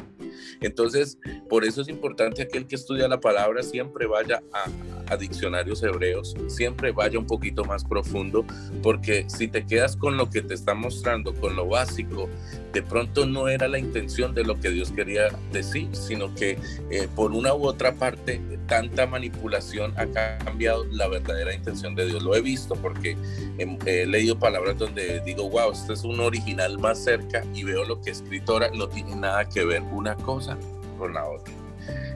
Entonces, 0.60 1.18
por 1.48 1.64
eso 1.64 1.82
es 1.82 1.88
importante 1.88 2.42
aquel 2.42 2.66
que 2.66 2.76
estudia 2.76 3.08
la 3.08 3.20
palabra 3.20 3.62
siempre 3.62 4.06
vaya 4.06 4.42
a, 4.52 5.12
a, 5.12 5.16
diccionarios 5.16 5.82
hebreos, 5.82 6.34
siempre 6.48 6.92
vaya 6.92 7.18
un 7.18 7.26
poquito 7.26 7.64
más 7.64 7.84
profundo, 7.84 8.44
porque 8.82 9.26
si 9.28 9.48
te 9.48 9.66
quedas 9.66 9.96
con 9.96 10.16
lo 10.16 10.30
que 10.30 10.42
te 10.42 10.54
está 10.54 10.74
mostrando, 10.74 11.34
con 11.34 11.56
lo 11.56 11.66
básico, 11.66 12.28
de 12.72 12.82
pronto 12.82 13.26
no 13.26 13.48
era 13.48 13.68
la 13.68 13.78
intención 13.78 14.34
de 14.34 14.44
lo 14.44 14.60
que 14.60 14.70
Dios 14.70 14.92
quería 14.92 15.28
decir, 15.52 15.88
sino 15.92 16.34
que 16.34 16.58
eh, 16.90 17.08
por 17.14 17.32
una 17.32 17.54
u 17.54 17.66
otra 17.66 17.94
parte 17.94 18.40
tanta 18.68 19.06
manipulación 19.06 19.94
ha 19.96 20.06
cambiado 20.44 20.84
la 20.92 21.08
verdadera 21.08 21.54
intención 21.54 21.94
de 21.94 22.06
Dios. 22.06 22.22
Lo 22.22 22.36
he 22.36 22.42
visto 22.42 22.76
porque 22.76 23.16
he, 23.58 24.06
leído 24.06 24.38
palabras 24.38 24.78
donde 24.78 25.20
digo, 25.20 25.48
wow, 25.48 25.72
este 25.72 25.94
es 25.94 26.04
un 26.04 26.20
original 26.20 26.78
más 26.78 27.02
cerca 27.02 27.42
y 27.54 27.64
veo 27.64 27.84
lo 27.84 28.00
que 28.00 28.10
escritora 28.10 28.70
no 28.74 28.88
tiene 28.88 29.16
nada 29.16 29.48
que 29.48 29.64
ver 29.64 29.82
una 29.82 30.14
cosa 30.28 30.58
con 30.98 31.14
la 31.14 31.26
otra. 31.26 31.54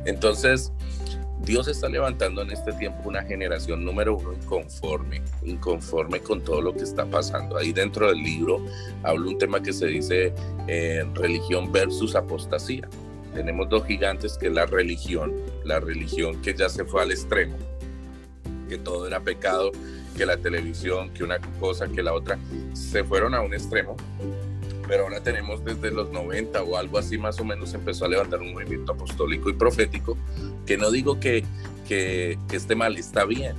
Entonces, 0.04 0.71
Dios 1.47 1.66
está 1.66 1.88
levantando 1.88 2.42
en 2.42 2.50
este 2.50 2.71
tiempo 2.75 3.09
una 3.09 3.23
generación 3.23 3.87
número 3.87 4.19
uno 4.19 4.35
inconforme, 4.35 5.23
inconforme 5.42 6.21
con 6.21 6.42
todo 6.42 6.61
lo 6.61 6.75
que 6.75 6.83
está 6.83 7.07
pasando. 7.07 7.57
Ahí 7.57 7.73
dentro 7.73 8.09
del 8.09 8.19
libro 8.19 8.62
hablo 9.02 9.31
un 9.31 9.38
tema 9.38 9.62
que 9.62 9.73
se 9.73 9.87
dice 9.87 10.35
eh, 10.69 11.07
religión 11.14 11.73
versus 11.73 12.14
apostasía. 12.14 12.87
Tenemos 13.33 13.71
dos 13.71 13.87
gigantes 13.87 14.37
que 14.37 14.50
la 14.50 14.66
religión, 14.66 15.33
la 15.64 15.81
religión 15.81 16.42
que 16.42 16.52
ya 16.52 16.69
se 16.69 16.85
fue 16.85 17.00
al 17.00 17.12
extremo, 17.12 17.57
que 18.68 18.77
todo 18.77 19.07
era 19.07 19.20
pecado, 19.20 19.72
que 20.18 20.27
la 20.27 20.37
televisión, 20.37 21.09
que 21.14 21.25
una 21.25 21.38
cosa, 21.59 21.88
que 21.88 22.03
la 22.03 22.12
otra, 22.12 22.38
se 22.75 23.05
fueron 23.05 23.35
a 23.35 23.40
un 23.40 23.55
extremo 23.55 23.96
pero 24.87 25.05
ahora 25.05 25.23
tenemos 25.23 25.64
desde 25.64 25.90
los 25.90 26.11
90 26.11 26.62
o 26.62 26.77
algo 26.77 26.99
así 26.99 27.18
más 27.18 27.38
o 27.40 27.45
menos 27.45 27.75
empezó 27.75 28.05
a 28.05 28.09
levantar 28.09 28.40
un 28.40 28.53
movimiento 28.53 28.92
apostólico 28.92 29.51
y 29.51 29.55
profético, 29.55 30.16
que 30.66 30.77
no 30.77 30.90
digo 30.90 31.18
que, 31.21 31.45
que, 31.87 32.38
que 32.49 32.57
esté 32.57 32.75
mal, 32.75 32.97
está 32.97 33.25
bien, 33.25 33.55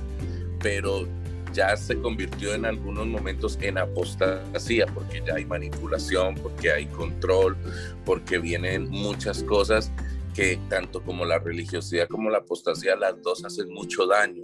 pero 0.60 1.06
ya 1.54 1.76
se 1.76 1.98
convirtió 2.00 2.52
en 2.54 2.66
algunos 2.66 3.06
momentos 3.06 3.58
en 3.62 3.78
apostasía, 3.78 4.86
porque 4.86 5.22
ya 5.24 5.36
hay 5.36 5.44
manipulación, 5.44 6.34
porque 6.34 6.72
hay 6.72 6.86
control, 6.86 7.56
porque 8.04 8.38
vienen 8.38 8.90
muchas 8.90 9.42
cosas 9.44 9.92
que 10.34 10.58
tanto 10.68 11.00
como 11.02 11.24
la 11.24 11.38
religiosidad 11.38 12.08
como 12.08 12.28
la 12.28 12.38
apostasía, 12.38 12.96
las 12.96 13.22
dos 13.22 13.44
hacen 13.44 13.72
mucho 13.72 14.06
daño. 14.06 14.42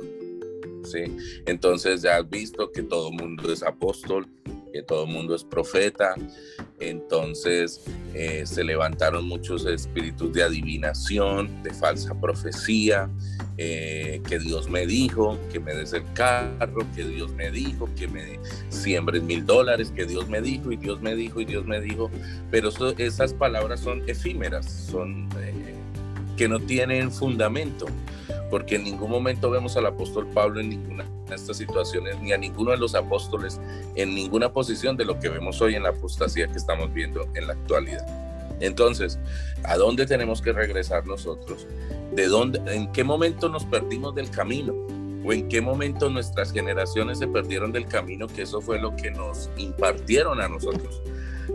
¿sí? 0.84 1.16
Entonces 1.46 2.02
ya 2.02 2.16
has 2.16 2.30
visto 2.30 2.70
que 2.70 2.82
todo 2.82 3.10
mundo 3.10 3.52
es 3.52 3.62
apóstol, 3.62 4.26
que 4.72 4.82
todo 4.82 5.04
el 5.04 5.10
mundo 5.10 5.34
es 5.34 5.44
profeta. 5.44 6.14
Entonces 6.78 7.82
eh, 8.14 8.44
se 8.46 8.64
levantaron 8.64 9.26
muchos 9.26 9.66
espíritus 9.66 10.32
de 10.32 10.42
adivinación, 10.42 11.62
de 11.62 11.72
falsa 11.74 12.14
profecía, 12.20 13.08
eh, 13.58 14.22
que 14.28 14.38
Dios 14.38 14.70
me 14.70 14.86
dijo, 14.86 15.38
que 15.52 15.60
me 15.60 15.74
des 15.74 15.92
el 15.92 16.04
carro, 16.14 16.86
que 16.94 17.04
Dios 17.04 17.32
me 17.34 17.50
dijo, 17.50 17.88
que 17.96 18.08
me 18.08 18.38
siembres 18.70 19.22
mil 19.22 19.44
dólares, 19.44 19.92
que 19.94 20.06
Dios 20.06 20.28
me 20.28 20.40
dijo 20.40 20.72
y 20.72 20.76
Dios 20.76 21.00
me 21.00 21.14
dijo 21.14 21.40
y 21.40 21.44
Dios 21.44 21.66
me 21.66 21.80
dijo. 21.80 22.10
Pero 22.50 22.70
esas 22.98 23.34
palabras 23.34 23.80
son 23.80 24.08
efímeras, 24.08 24.66
son 24.90 25.28
eh, 25.38 25.74
que 26.36 26.48
no 26.48 26.58
tienen 26.60 27.12
fundamento 27.12 27.86
porque 28.50 28.76
en 28.76 28.84
ningún 28.84 29.10
momento 29.10 29.48
vemos 29.48 29.76
al 29.76 29.86
apóstol 29.86 30.26
Pablo 30.34 30.60
en 30.60 30.70
ninguna 30.70 31.04
estas 31.32 31.56
situaciones, 31.56 32.20
ni 32.20 32.32
a 32.32 32.38
ninguno 32.38 32.70
de 32.70 32.76
los 32.76 32.94
apóstoles 32.94 33.60
en 33.94 34.14
ninguna 34.14 34.52
posición 34.52 34.96
de 34.96 35.04
lo 35.04 35.18
que 35.18 35.28
vemos 35.28 35.60
hoy 35.60 35.74
en 35.74 35.82
la 35.82 35.90
apostasía 35.90 36.48
que 36.48 36.58
estamos 36.58 36.92
viendo 36.92 37.26
en 37.34 37.46
la 37.46 37.54
actualidad. 37.54 38.06
Entonces, 38.60 39.18
¿a 39.64 39.76
dónde 39.76 40.06
tenemos 40.06 40.42
que 40.42 40.52
regresar 40.52 41.06
nosotros? 41.06 41.66
¿De 42.12 42.26
dónde, 42.26 42.60
en 42.74 42.92
qué 42.92 43.04
momento 43.04 43.48
nos 43.48 43.64
perdimos 43.64 44.14
del 44.14 44.30
camino? 44.30 44.74
¿O 45.24 45.32
en 45.32 45.48
qué 45.48 45.60
momento 45.60 46.08
nuestras 46.08 46.52
generaciones 46.52 47.18
se 47.18 47.26
perdieron 47.26 47.72
del 47.72 47.86
camino? 47.86 48.26
Que 48.26 48.42
eso 48.42 48.60
fue 48.60 48.80
lo 48.80 48.96
que 48.96 49.10
nos 49.10 49.50
impartieron 49.56 50.40
a 50.40 50.48
nosotros. 50.48 51.02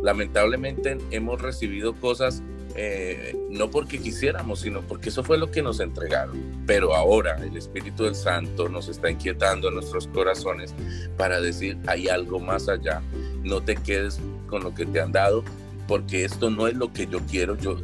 Lamentablemente 0.03 0.97
hemos 1.11 1.41
recibido 1.41 1.93
cosas 1.95 2.43
eh, 2.77 3.33
no 3.49 3.71
porque 3.71 3.99
quisiéramos, 3.99 4.59
sino 4.59 4.81
porque 4.81 5.09
eso 5.09 5.23
fue 5.23 5.37
lo 5.37 5.49
que 5.49 5.61
nos 5.61 5.79
entregaron. 5.79 6.63
Pero 6.65 6.93
ahora 6.93 7.37
el 7.37 7.55
Espíritu 7.55 8.03
del 8.03 8.15
Santo 8.15 8.67
nos 8.67 8.89
está 8.89 9.09
inquietando 9.09 9.69
en 9.69 9.75
nuestros 9.75 10.07
corazones 10.07 10.75
para 11.17 11.39
decir, 11.39 11.77
hay 11.87 12.09
algo 12.09 12.39
más 12.39 12.67
allá. 12.67 13.01
No 13.43 13.61
te 13.61 13.75
quedes 13.75 14.19
con 14.47 14.63
lo 14.63 14.73
que 14.73 14.85
te 14.85 14.99
han 14.99 15.11
dado, 15.11 15.43
porque 15.87 16.25
esto 16.25 16.49
no 16.49 16.67
es 16.67 16.75
lo 16.75 16.91
que 16.91 17.07
yo 17.07 17.19
quiero. 17.29 17.55
Yo, 17.57 17.77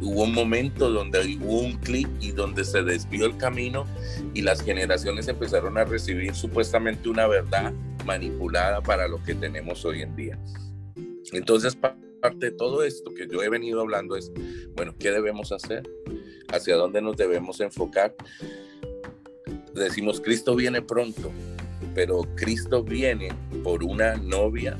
hubo 0.00 0.22
un 0.22 0.34
momento 0.34 0.90
donde 0.90 1.38
hubo 1.40 1.60
un 1.60 1.74
clic 1.78 2.08
y 2.20 2.30
donde 2.32 2.64
se 2.64 2.82
desvió 2.82 3.26
el 3.26 3.36
camino 3.36 3.86
y 4.34 4.42
las 4.42 4.62
generaciones 4.62 5.28
empezaron 5.28 5.78
a 5.78 5.84
recibir 5.84 6.34
supuestamente 6.34 7.08
una 7.08 7.26
verdad 7.26 7.72
manipulada 8.04 8.80
para 8.80 9.08
lo 9.08 9.22
que 9.22 9.34
tenemos 9.34 9.84
hoy 9.84 10.02
en 10.02 10.16
día. 10.16 10.38
Entonces, 11.32 11.76
parte 12.22 12.46
de 12.46 12.52
todo 12.52 12.84
esto 12.84 13.12
que 13.12 13.26
yo 13.26 13.42
he 13.42 13.48
venido 13.48 13.80
hablando 13.80 14.16
es, 14.16 14.30
bueno, 14.76 14.94
¿qué 14.98 15.10
debemos 15.10 15.50
hacer? 15.50 15.82
¿Hacia 16.48 16.76
dónde 16.76 17.02
nos 17.02 17.16
debemos 17.16 17.60
enfocar? 17.60 18.14
Decimos, 19.74 20.20
Cristo 20.20 20.54
viene 20.54 20.80
pronto, 20.82 21.32
pero 21.94 22.22
Cristo 22.36 22.84
viene 22.84 23.30
por 23.64 23.82
una 23.82 24.16
novia 24.16 24.78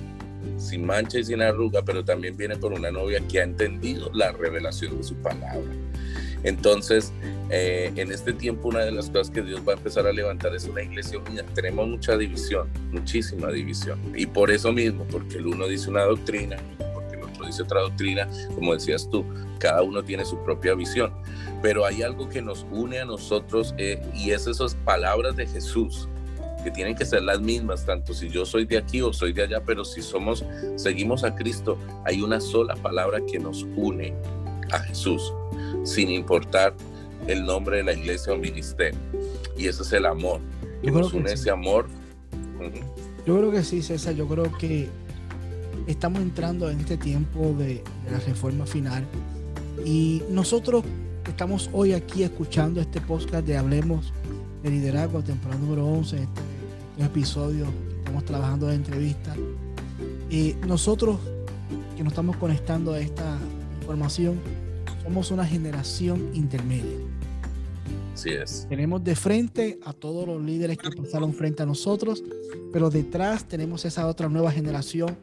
sin 0.57 0.87
mancha 0.87 1.19
y 1.19 1.25
sin 1.25 1.43
arruga, 1.43 1.83
pero 1.83 2.05
también 2.05 2.37
viene 2.37 2.57
por 2.57 2.73
una 2.73 2.93
novia 2.93 3.21
que 3.27 3.41
ha 3.41 3.43
entendido 3.43 4.09
la 4.15 4.31
revelación 4.31 4.97
de 4.99 5.03
su 5.03 5.17
palabra. 5.17 5.73
Entonces, 6.45 7.13
eh, 7.51 7.93
en 7.97 8.13
este 8.13 8.33
tiempo 8.33 8.69
una 8.69 8.81
de 8.81 8.93
las 8.93 9.11
cosas 9.11 9.31
que 9.31 9.43
Dios 9.43 9.63
va 9.67 9.73
a 9.73 9.77
empezar 9.77 10.07
a 10.07 10.13
levantar 10.13 10.55
es 10.55 10.65
una 10.65 10.83
iglesia 10.83 11.19
unida. 11.19 11.45
Tenemos 11.55 11.89
mucha 11.89 12.17
división, 12.17 12.69
muchísima 12.93 13.51
división. 13.51 13.99
Y 14.15 14.27
por 14.27 14.51
eso 14.51 14.73
mismo, 14.73 15.05
porque 15.11 15.39
el 15.39 15.47
uno 15.47 15.67
dice 15.67 15.91
una 15.91 16.03
doctrina, 16.03 16.57
otro 17.43 17.47
dice 17.47 17.63
otra 17.63 17.81
doctrina, 17.81 18.29
como 18.55 18.75
decías 18.75 19.09
tú, 19.11 19.25
cada 19.59 19.83
uno 19.83 20.03
tiene 20.03 20.25
su 20.25 20.39
propia 20.45 20.75
visión. 20.75 21.13
Pero 21.63 21.85
hay 21.85 22.03
algo 22.03 22.29
que 22.29 22.43
nos 22.43 22.67
une 22.71 23.01
a 23.01 23.05
nosotros 23.05 23.75
eh, 23.79 24.01
y 24.15 24.31
es 24.31 24.47
esas 24.47 24.75
palabras 24.75 25.37
de 25.37 25.47
Jesús 25.47 26.09
que 26.65 26.71
tienen 26.71 26.95
que 26.95 27.05
ser 27.05 27.23
las 27.23 27.41
mismas, 27.41 27.85
tanto 27.85 28.15
si 28.15 28.29
yo 28.29 28.47
soy 28.47 28.65
de 28.65 28.79
aquí 28.79 29.03
o 29.03 29.13
soy 29.13 29.33
de 29.33 29.43
allá, 29.43 29.63
pero 29.65 29.85
si 29.85 30.01
somos, 30.01 30.45
seguimos 30.77 31.25
a 31.25 31.35
Cristo, 31.35 31.77
hay 32.05 32.23
una 32.23 32.41
sola 32.41 32.77
palabra 32.77 33.19
que 33.31 33.39
nos 33.41 33.65
une 33.75 34.15
a 34.71 34.79
Jesús, 34.79 35.33
sin 35.83 36.09
importar 36.11 36.75
el 37.27 37.45
nombre 37.45 37.79
de 37.79 37.85
la 37.85 37.93
iglesia 37.95 38.33
o 38.33 38.37
ministerio. 38.37 38.99
Y 39.57 39.67
ese 39.67 39.83
es 39.83 39.93
el 39.93 40.07
amor. 40.07 40.41
Que 40.83 40.91
nos 40.91 41.13
une 41.13 41.33
ese 41.33 41.51
amor. 41.51 41.87
Yo 43.27 43.39
creo 43.39 43.51
que 43.51 43.63
sí, 43.63 43.83
César. 43.83 44.15
Yo 44.15 44.27
creo 44.27 44.57
que 44.59 44.89
estamos 45.87 46.21
entrando 46.21 46.71
en 46.71 46.81
este 46.81 46.97
tiempo 46.97 47.55
de, 47.59 47.83
la 48.11 48.19
reforma 48.19 48.67
final. 48.67 49.07
Y 49.85 50.23
nosotros 50.31 50.85
estamos 51.27 51.71
hoy 51.73 51.93
aquí 51.93 52.23
escuchando 52.23 52.81
este 52.81 53.01
podcast 53.01 53.47
de 53.47 53.57
Hablemos 53.57 54.13
de 54.63 54.71
Liderazgo, 54.71 55.23
temporada 55.23 55.61
número 55.61 55.87
11, 55.87 56.17
este, 56.17 56.41
este 56.93 57.05
episodio 57.05 57.67
estamos 57.99 58.25
trabajando 58.25 58.67
de 58.67 58.75
entrevista. 58.75 59.35
Y 60.31 60.55
nosotros 60.67 61.19
que 61.97 62.03
nos 62.03 62.13
estamos 62.13 62.37
conectando 62.37 62.93
a 62.93 63.01
esta 63.01 63.39
información, 63.81 64.41
somos 65.03 65.31
una 65.31 65.47
generación 65.47 66.31
intermedia. 66.35 66.99
Así 68.15 68.31
es. 68.31 68.67
Tenemos 68.69 69.03
de 69.03 69.17
frente 69.17 69.79
a 69.85 69.93
todos 69.93 70.27
los 70.27 70.43
líderes 70.43 70.79
que 70.79 70.91
pasaron 70.91 71.33
frente 71.33 71.63
a 71.63 71.67
nosotros, 71.67 72.23
pero 72.73 72.91
detrás 72.91 73.47
tenemos 73.49 73.85
esa 73.85 74.07
otra 74.07 74.29
nueva 74.29 74.53
generación 74.53 75.17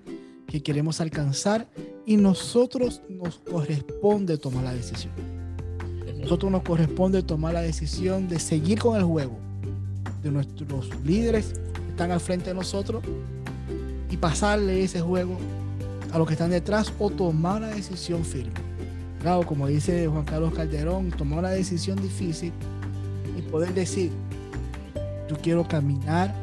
que 0.50 0.64
queremos 0.64 1.00
alcanzar 1.00 1.68
y 2.06 2.18
nosotros 2.18 3.02
nos 3.08 3.38
corresponde 3.38 4.38
tomar 4.38 4.64
la 4.64 4.74
decisión. 4.74 5.14
Nosotros 6.20 6.52
nos 6.52 6.64
corresponde 6.64 7.24
tomar 7.24 7.54
la 7.54 7.62
decisión 7.62 8.28
de 8.28 8.40
seguir 8.40 8.80
con 8.80 8.98
el 8.98 9.04
juego 9.04 9.38
de 10.24 10.32
nuestros 10.32 10.90
líderes 11.06 11.54
que 11.54 11.92
están 11.92 12.12
al 12.12 12.20
frente 12.20 12.50
de 12.50 12.56
nosotros 12.56 13.04
y 14.10 14.18
pasarle 14.18 14.84
ese 14.84 15.02
juego 15.02 15.38
a 16.12 16.18
los 16.18 16.28
que 16.28 16.34
están 16.34 16.50
detrás 16.50 16.92
o 16.98 17.10
tomar 17.10 17.62
la 17.62 17.68
decisión 17.68 18.26
firme. 18.26 18.54
Claro, 19.22 19.46
como 19.46 19.68
dice 19.68 20.08
Juan 20.08 20.26
Carlos 20.26 20.54
Calderón, 20.54 21.12
tomar 21.12 21.40
una 21.40 21.50
decisión 21.50 22.02
difícil 22.02 22.52
y 23.38 23.42
poder 23.44 23.74
decir, 23.74 24.12
yo 25.30 25.38
quiero 25.38 25.68
caminar 25.68 26.34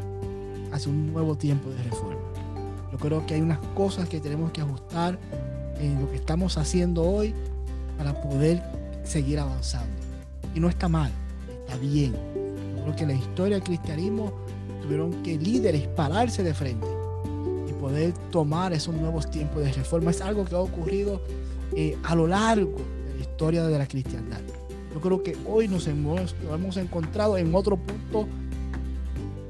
hacia 0.72 0.92
un 0.92 1.12
nuevo 1.12 1.34
tiempo 1.34 1.70
de 1.70 1.82
reforma. 1.82 2.05
Yo 2.96 3.00
creo 3.00 3.26
que 3.26 3.34
hay 3.34 3.42
unas 3.42 3.58
cosas 3.74 4.08
que 4.08 4.20
tenemos 4.20 4.52
que 4.52 4.62
ajustar 4.62 5.18
en 5.78 6.00
lo 6.00 6.10
que 6.10 6.16
estamos 6.16 6.56
haciendo 6.56 7.02
hoy 7.02 7.34
para 7.98 8.18
poder 8.22 8.62
seguir 9.04 9.38
avanzando. 9.38 10.00
Y 10.54 10.60
no 10.60 10.70
está 10.70 10.88
mal, 10.88 11.12
está 11.60 11.76
bien. 11.76 12.14
Yo 12.74 12.84
creo 12.84 12.96
que 12.96 13.02
en 13.02 13.08
la 13.08 13.14
historia 13.16 13.56
del 13.56 13.64
cristianismo 13.64 14.32
tuvieron 14.80 15.22
que 15.22 15.36
líderes 15.36 15.86
pararse 15.88 16.42
de 16.42 16.54
frente 16.54 16.86
y 17.68 17.72
poder 17.74 18.14
tomar 18.30 18.72
esos 18.72 18.94
nuevos 18.94 19.30
tiempos 19.30 19.62
de 19.62 19.72
reforma. 19.72 20.10
Es 20.10 20.22
algo 20.22 20.46
que 20.46 20.54
ha 20.54 20.60
ocurrido 20.60 21.20
eh, 21.74 21.98
a 22.02 22.14
lo 22.14 22.26
largo 22.26 22.78
de 23.08 23.14
la 23.14 23.20
historia 23.20 23.64
de 23.64 23.78
la 23.78 23.86
cristiandad. 23.86 24.40
Yo 24.94 25.02
creo 25.02 25.22
que 25.22 25.36
hoy 25.46 25.68
nos 25.68 25.86
hemos, 25.86 26.34
hemos 26.50 26.78
encontrado 26.78 27.36
en 27.36 27.54
otro 27.54 27.76
punto 27.76 28.26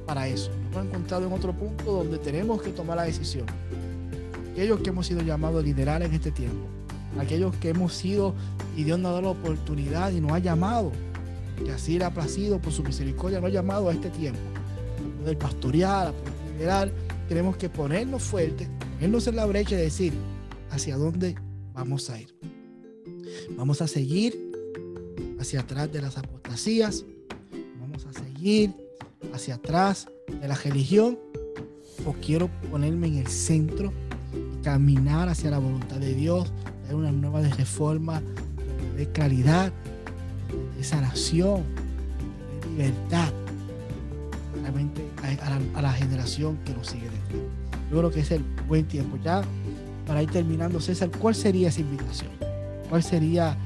para 0.05 0.27
eso. 0.27 0.51
Hemos 0.77 0.89
encontrado 0.89 1.27
en 1.27 1.33
otro 1.33 1.55
punto 1.55 1.85
donde 1.91 2.19
tenemos 2.19 2.61
que 2.61 2.69
tomar 2.69 2.99
la 2.99 3.05
decisión. 3.05 3.47
Aquellos 4.53 4.81
que 4.81 4.91
hemos 4.91 5.07
sido 5.07 5.23
llamados 5.23 5.63
a 5.63 5.67
liderar 5.67 6.03
en 6.03 6.13
este 6.13 6.31
tiempo, 6.31 6.67
aquellos 7.19 7.57
que 7.57 7.71
hemos 7.71 7.95
sido 7.95 8.35
y 8.77 8.85
Dios 8.85 8.99
nos 8.99 9.09
ha 9.09 9.13
dado 9.13 9.23
la 9.23 9.31
oportunidad 9.31 10.13
y 10.13 10.21
nos 10.21 10.33
ha 10.33 10.39
llamado, 10.39 10.93
que 11.65 11.73
así 11.73 11.99
le 11.99 12.05
ha 12.05 12.13
placido 12.13 12.61
por 12.61 12.75
su 12.75 12.83
misericordia, 12.83 13.41
nos 13.41 13.49
ha 13.49 13.55
llamado 13.55 13.89
a 13.89 13.93
este 13.95 14.11
tiempo, 14.11 14.39
poder 15.21 15.39
pastorear, 15.39 16.13
liderar. 16.53 16.93
Tenemos 17.27 17.57
que 17.57 17.71
ponernos 17.71 18.23
fuertes, 18.23 18.69
ponernos 18.97 19.27
en 19.29 19.37
la 19.37 19.47
brecha 19.47 19.77
y 19.77 19.79
decir 19.79 20.13
hacia 20.71 20.99
dónde 20.99 21.37
vamos 21.73 22.11
a 22.11 22.21
ir. 22.21 22.35
Vamos 23.57 23.81
a 23.81 23.89
seguir 23.89 24.53
hacia 25.41 25.61
atrás 25.61 25.91
de 25.91 26.03
las 26.03 26.19
apostasías, 26.19 27.07
vamos 27.81 28.05
a 28.05 28.13
seguir 28.13 28.86
hacia 29.33 29.57
atrás 29.57 30.09
de 30.41 30.49
la 30.49 30.55
religión, 30.55 31.19
o 32.05 32.13
quiero 32.15 32.49
ponerme 32.71 33.09
en 33.09 33.19
el 33.19 33.27
centro 33.27 33.93
y 34.35 34.63
caminar 34.63 35.29
hacia 35.29 35.51
la 35.51 35.59
voluntad 35.59 35.97
de 35.97 36.15
Dios, 36.15 36.53
dar 36.87 36.95
una 36.95 37.13
nueva 37.13 37.41
reforma, 37.41 38.23
de 38.97 39.11
claridad, 39.11 39.73
de 40.77 40.85
sanación, 40.85 41.63
de 42.61 42.71
libertad, 42.71 43.33
realmente 44.63 45.07
a, 45.75 45.83
la, 45.83 45.93
generación 45.93 46.59
que 46.65 46.73
nos 46.73 46.89
sigue 46.89 47.05
detrás. 47.05 47.43
Yo 47.91 47.99
creo 47.99 48.11
que 48.11 48.21
es 48.21 48.31
el 48.31 48.43
buen 48.67 48.87
tiempo. 48.87 49.19
Ya 49.23 49.43
para 50.07 50.23
ir 50.23 50.31
terminando, 50.31 50.81
César, 50.81 51.11
¿cuál 51.19 51.35
sería 51.35 51.69
esa 51.69 51.81
invitación? 51.81 52.31
¿Cuál 52.89 53.03
sería 53.03 53.57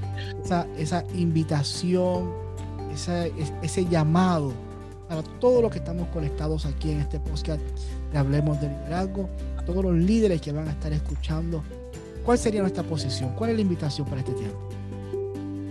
esa, 0.45 0.67
esa 0.77 1.05
invitación, 1.15 2.31
ese 3.63 3.85
llamado 3.87 4.53
para 5.11 5.25
todos 5.41 5.61
los 5.61 5.73
que 5.73 5.79
estamos 5.79 6.07
conectados 6.11 6.65
aquí 6.67 6.93
en 6.93 7.01
este 7.01 7.19
podcast 7.19 7.61
de 8.13 8.19
Hablemos 8.19 8.61
de 8.61 8.69
Liderazgo, 8.69 9.29
todos 9.67 9.83
los 9.83 9.95
líderes 9.95 10.41
que 10.41 10.53
van 10.53 10.69
a 10.69 10.71
estar 10.71 10.93
escuchando? 10.93 11.65
¿Cuál 12.25 12.39
sería 12.39 12.61
nuestra 12.61 12.85
posición? 12.85 13.35
¿Cuál 13.35 13.51
es 13.51 13.57
la 13.57 13.63
invitación 13.63 14.07
para 14.07 14.21
este 14.21 14.35
tiempo? 14.35 14.69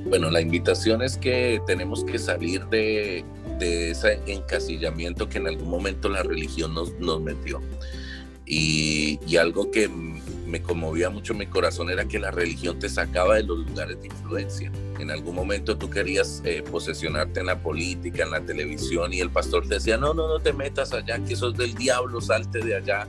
Bueno, 0.10 0.30
la 0.30 0.42
invitación 0.42 1.02
es 1.02 1.16
que 1.16 1.62
tenemos 1.66 2.04
que 2.04 2.20
salir 2.20 2.66
de, 2.66 3.24
de 3.60 3.92
ese 3.92 4.20
encasillamiento 4.28 5.30
que 5.30 5.38
en 5.38 5.48
algún 5.48 5.70
momento 5.70 6.10
la 6.10 6.22
religión 6.22 6.74
nos, 6.74 6.92
nos 7.00 7.22
metió. 7.22 7.62
Y, 8.52 9.20
y, 9.28 9.38
algo 9.38 9.70
que 9.70 9.88
me 10.50 10.62
conmovía 10.62 11.12
mucho 11.12 11.36
mi 11.36 11.46
corazón 11.46 11.92
era 11.92 12.06
que 12.06 12.18
la 12.18 12.32
religión 12.32 12.80
te 12.80 12.90
sacaba 12.90 13.36
de 13.36 13.44
los 13.44 13.60
lugares 13.60 14.02
de 14.02 14.08
influencia. 14.08 14.72
En 15.00 15.12
algún 15.12 15.36
momento 15.36 15.78
tú 15.78 15.90
querías 15.90 16.42
eh, 16.44 16.64
posesionarte 16.64 17.42
en 17.42 17.46
la 17.46 17.62
política, 17.62 18.24
en 18.24 18.32
la 18.32 18.42
televisión, 18.42 19.14
y 19.14 19.20
el 19.20 19.30
pastor 19.30 19.68
te 19.68 19.76
decía, 19.76 19.98
no, 19.98 20.16
no, 20.16 20.28
no 20.28 20.40
te 20.40 20.52
metas 20.52 20.94
allá, 20.94 21.24
que 21.24 21.36
sos 21.36 21.56
del 21.56 21.76
diablo, 21.76 22.20
salte 22.20 22.60
de 22.60 22.76
allá. 22.76 23.08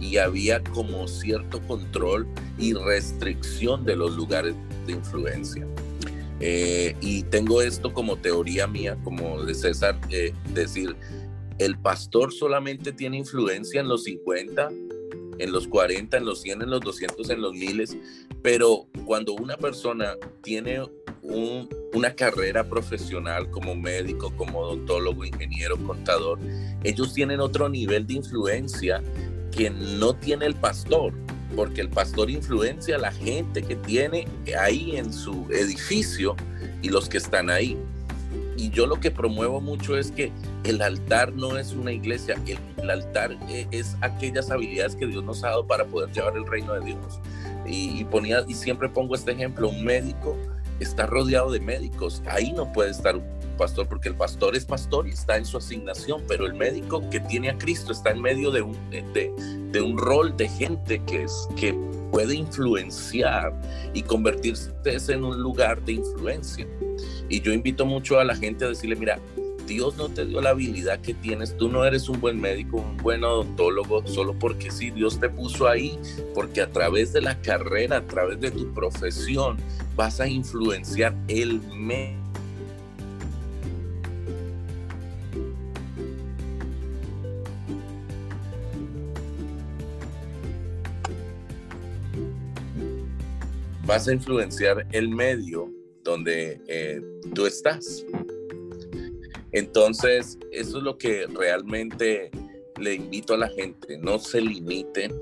Y 0.00 0.18
había 0.18 0.62
como 0.62 1.08
cierto 1.08 1.62
control 1.62 2.28
y 2.58 2.74
restricción 2.74 3.84
de 3.86 3.96
los 3.96 4.14
lugares 4.14 4.54
de 4.86 4.92
influencia. 4.92 5.66
Eh, 6.40 6.94
y 7.00 7.22
tengo 7.22 7.62
esto 7.62 7.94
como 7.94 8.16
teoría 8.16 8.66
mía, 8.66 8.98
como 9.02 9.42
de 9.44 9.54
César, 9.54 9.98
eh, 10.10 10.34
decir, 10.52 10.94
el 11.58 11.78
pastor 11.78 12.32
solamente 12.32 12.92
tiene 12.92 13.18
influencia 13.18 13.80
en 13.80 13.88
los 13.88 14.04
50, 14.04 14.70
en 15.38 15.52
los 15.52 15.68
40, 15.68 16.16
en 16.16 16.24
los 16.24 16.42
100, 16.42 16.62
en 16.62 16.70
los 16.70 16.80
200, 16.80 17.30
en 17.30 17.40
los 17.40 17.52
miles, 17.52 17.96
pero 18.42 18.86
cuando 19.04 19.34
una 19.34 19.56
persona 19.56 20.16
tiene 20.42 20.80
una 21.22 22.14
carrera 22.14 22.64
profesional 22.68 23.50
como 23.50 23.74
médico, 23.74 24.32
como 24.36 24.60
odontólogo, 24.60 25.24
ingeniero, 25.24 25.76
contador, 25.78 26.38
ellos 26.82 27.14
tienen 27.14 27.40
otro 27.40 27.68
nivel 27.68 28.06
de 28.06 28.14
influencia 28.14 29.02
que 29.50 29.70
no 29.70 30.14
tiene 30.14 30.46
el 30.46 30.54
pastor, 30.54 31.14
porque 31.56 31.80
el 31.80 31.88
pastor 31.88 32.30
influencia 32.30 32.96
a 32.96 32.98
la 32.98 33.12
gente 33.12 33.62
que 33.62 33.76
tiene 33.76 34.26
ahí 34.58 34.96
en 34.96 35.12
su 35.12 35.46
edificio 35.50 36.36
y 36.82 36.88
los 36.88 37.08
que 37.08 37.18
están 37.18 37.48
ahí. 37.48 37.78
Y 38.56 38.70
yo 38.70 38.86
lo 38.86 39.00
que 39.00 39.10
promuevo 39.10 39.60
mucho 39.60 39.96
es 39.96 40.10
que 40.10 40.32
el 40.64 40.80
altar 40.80 41.32
no 41.34 41.58
es 41.58 41.72
una 41.72 41.92
iglesia, 41.92 42.36
el, 42.46 42.90
altar 42.90 43.36
e, 43.48 43.66
es 43.70 43.96
aquellas 44.00 44.50
habilidades 44.50 44.96
que 44.96 45.06
Dios 45.06 45.22
nos 45.22 45.44
ha 45.44 45.48
dado 45.48 45.66
para 45.66 45.84
poder 45.84 46.10
llevar 46.12 46.36
el 46.36 46.46
reino 46.46 46.72
de 46.74 46.86
Dios. 46.86 47.20
Y, 47.66 48.06
siempre 48.54 48.88
pongo 48.88 49.14
este 49.14 49.32
ejemplo, 49.32 49.68
un 49.68 49.84
médico 49.84 50.36
está 50.80 51.06
rodeado 51.06 51.52
de 51.52 51.60
médicos, 51.60 52.22
ahí 52.26 52.52
no 52.52 52.72
puede 52.72 52.90
estar 52.90 53.16
un 53.16 53.24
pastor 53.56 53.86
porque 53.86 54.08
el 54.08 54.16
pastor 54.16 54.56
es 54.56 54.64
pastor 54.64 55.06
y 55.06 55.10
está 55.10 55.36
en 55.36 55.44
su 55.44 55.56
asignación, 55.56 56.22
pero 56.26 56.46
el 56.46 56.54
médico 56.54 57.08
que 57.10 57.20
tiene 57.20 57.50
a 57.50 57.58
Cristo 57.58 57.92
está 57.92 58.10
en 58.10 58.20
medio 58.20 58.50
de 58.50 58.62
un, 58.62 58.76
un 59.82 59.98
rol 59.98 60.36
de 60.36 60.48
gente 60.48 61.00
que, 61.06 61.22
es, 61.24 61.48
que 61.56 61.74
puede 62.10 62.34
influenciar 62.34 63.52
y 63.92 64.02
convertirse 64.02 64.72
en 65.08 65.24
un 65.24 65.40
lugar 65.40 65.82
de 65.84 65.92
influencia. 65.92 66.66
Y 67.28 67.40
yo 67.40 67.52
invito 67.52 67.86
mucho 67.86 68.18
a 68.18 68.24
la 68.24 68.36
gente 68.36 68.64
a 68.64 68.68
decirle, 68.68 68.96
mira, 68.96 69.18
Dios 69.66 69.96
no 69.96 70.08
te 70.08 70.26
dio 70.26 70.40
la 70.40 70.50
habilidad 70.50 71.00
que 71.00 71.14
tienes. 71.14 71.56
Tú 71.56 71.68
no 71.68 71.84
eres 71.84 72.08
un 72.08 72.20
buen 72.20 72.40
médico, 72.40 72.78
un 72.78 72.96
buen 72.98 73.24
odontólogo, 73.24 74.06
solo 74.06 74.38
porque 74.38 74.70
sí, 74.70 74.90
Dios 74.90 75.20
te 75.20 75.28
puso 75.28 75.68
ahí, 75.68 75.98
porque 76.34 76.60
a 76.62 76.70
través 76.70 77.12
de 77.12 77.20
la 77.20 77.40
carrera, 77.40 77.98
a 77.98 78.06
través 78.06 78.40
de 78.40 78.50
tu 78.50 78.72
profesión, 78.72 79.56
vas 79.96 80.20
a 80.20 80.28
influenciar 80.28 81.14
el 81.28 81.60
medio 81.72 82.24
vas 93.86 94.08
a 94.08 94.12
influenciar 94.12 94.86
el 94.92 95.08
medio 95.08 95.70
donde 96.02 96.60
eh, 96.66 97.00
tú 97.34 97.46
estás. 97.46 98.04
Entonces, 99.54 100.36
eso 100.50 100.78
es 100.78 100.84
lo 100.84 100.98
que 100.98 101.26
realmente 101.28 102.30
le 102.78 102.94
invito 102.94 103.34
a 103.34 103.38
la 103.38 103.48
gente. 103.48 103.96
No 103.98 104.18
se 104.18 104.40
limiten 104.40 105.12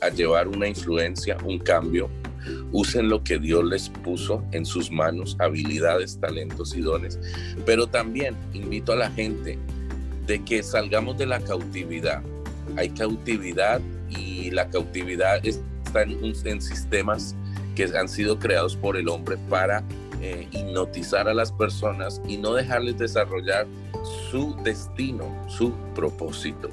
a 0.00 0.08
llevar 0.08 0.48
una 0.48 0.66
influencia, 0.66 1.36
un 1.44 1.58
cambio. 1.58 2.08
Usen 2.72 3.10
lo 3.10 3.22
que 3.22 3.38
Dios 3.38 3.62
les 3.64 3.90
puso 3.90 4.42
en 4.52 4.64
sus 4.64 4.90
manos, 4.90 5.36
habilidades, 5.38 6.18
talentos 6.18 6.74
y 6.74 6.80
dones. 6.80 7.20
Pero 7.66 7.86
también 7.86 8.34
invito 8.54 8.92
a 8.92 8.96
la 8.96 9.10
gente 9.10 9.58
de 10.26 10.42
que 10.42 10.62
salgamos 10.62 11.18
de 11.18 11.26
la 11.26 11.40
cautividad. 11.40 12.22
Hay 12.76 12.88
cautividad 12.88 13.82
y 14.08 14.50
la 14.50 14.70
cautividad 14.70 15.44
está 15.44 16.02
en 16.02 16.62
sistemas 16.62 17.34
que 17.76 17.84
han 17.84 18.08
sido 18.08 18.38
creados 18.38 18.74
por 18.74 18.96
el 18.96 19.08
hombre 19.08 19.36
para 19.50 19.84
eh, 20.22 20.48
hipnotizar 20.52 21.28
a 21.28 21.34
las 21.34 21.52
personas 21.52 22.22
y 22.26 22.36
no 22.36 22.54
dejarles 22.54 22.96
desarrollar 22.96 23.66
su 24.30 24.56
destino, 24.62 25.24
su 25.48 25.72
propósito. 25.94 26.70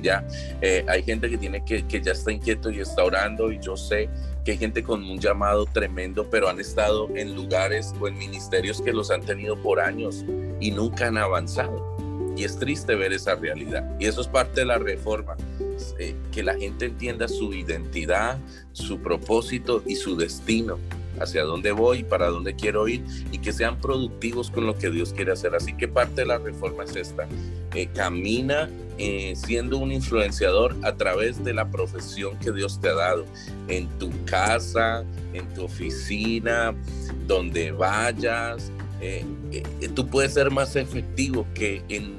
Ya 0.00 0.26
eh, 0.60 0.84
hay 0.88 1.02
gente 1.02 1.28
que 1.28 1.38
tiene 1.38 1.64
que, 1.64 1.86
que 1.86 2.00
ya 2.00 2.12
está 2.12 2.30
inquieto 2.30 2.70
y 2.70 2.80
está 2.80 3.02
orando 3.04 3.50
y 3.50 3.58
yo 3.58 3.76
sé 3.76 4.08
que 4.44 4.52
hay 4.52 4.58
gente 4.58 4.82
con 4.82 5.02
un 5.02 5.18
llamado 5.18 5.66
tremendo, 5.66 6.28
pero 6.30 6.48
han 6.48 6.60
estado 6.60 7.08
en 7.16 7.34
lugares 7.34 7.94
o 7.98 8.08
en 8.08 8.16
ministerios 8.16 8.80
que 8.80 8.92
los 8.92 9.10
han 9.10 9.22
tenido 9.22 9.56
por 9.56 9.80
años 9.80 10.24
y 10.60 10.70
nunca 10.70 11.08
han 11.08 11.16
avanzado. 11.16 11.94
Y 12.36 12.44
es 12.44 12.58
triste 12.58 12.94
ver 12.94 13.12
esa 13.12 13.36
realidad. 13.36 13.96
Y 13.98 14.06
eso 14.06 14.20
es 14.20 14.28
parte 14.28 14.60
de 14.60 14.66
la 14.66 14.78
reforma. 14.78 15.36
Eh, 15.98 16.14
que 16.32 16.42
la 16.42 16.54
gente 16.54 16.86
entienda 16.86 17.28
su 17.28 17.52
identidad, 17.52 18.38
su 18.72 19.00
propósito 19.00 19.82
y 19.86 19.96
su 19.96 20.16
destino, 20.16 20.78
hacia 21.20 21.44
dónde 21.44 21.72
voy, 21.72 22.04
para 22.04 22.28
dónde 22.28 22.54
quiero 22.54 22.88
ir 22.88 23.04
y 23.30 23.38
que 23.38 23.52
sean 23.52 23.80
productivos 23.80 24.50
con 24.50 24.66
lo 24.66 24.76
que 24.76 24.90
Dios 24.90 25.12
quiere 25.12 25.32
hacer. 25.32 25.54
Así 25.54 25.76
que 25.76 25.88
parte 25.88 26.22
de 26.22 26.26
la 26.26 26.38
reforma 26.38 26.84
es 26.84 26.96
esta. 26.96 27.28
Eh, 27.74 27.88
camina 27.94 28.68
eh, 28.98 29.34
siendo 29.36 29.78
un 29.78 29.90
influenciador 29.90 30.76
a 30.82 30.94
través 30.94 31.42
de 31.44 31.52
la 31.52 31.70
profesión 31.70 32.38
que 32.38 32.52
Dios 32.52 32.80
te 32.80 32.88
ha 32.88 32.94
dado, 32.94 33.24
en 33.68 33.88
tu 33.98 34.10
casa, 34.24 35.04
en 35.32 35.52
tu 35.54 35.64
oficina, 35.64 36.74
donde 37.26 37.72
vayas. 37.72 38.70
tú 39.94 40.06
puedes 40.06 40.34
ser 40.34 40.50
más 40.50 40.76
efectivo 40.76 41.46
que 41.54 41.82
en, 41.88 42.18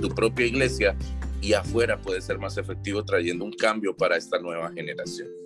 tu 0.00 0.08
propia 0.08 0.46
iglesia 0.46 0.96
y 1.40 1.52
afuera 1.52 1.96
puede 1.96 2.20
ser 2.20 2.38
más 2.38 2.58
efectivo 2.58 3.04
trayendo 3.04 3.44
un 3.44 3.52
cambio 3.52 3.96
para 3.96 4.16
esta 4.16 4.38
nueva 4.40 4.72
generación. 4.72 5.45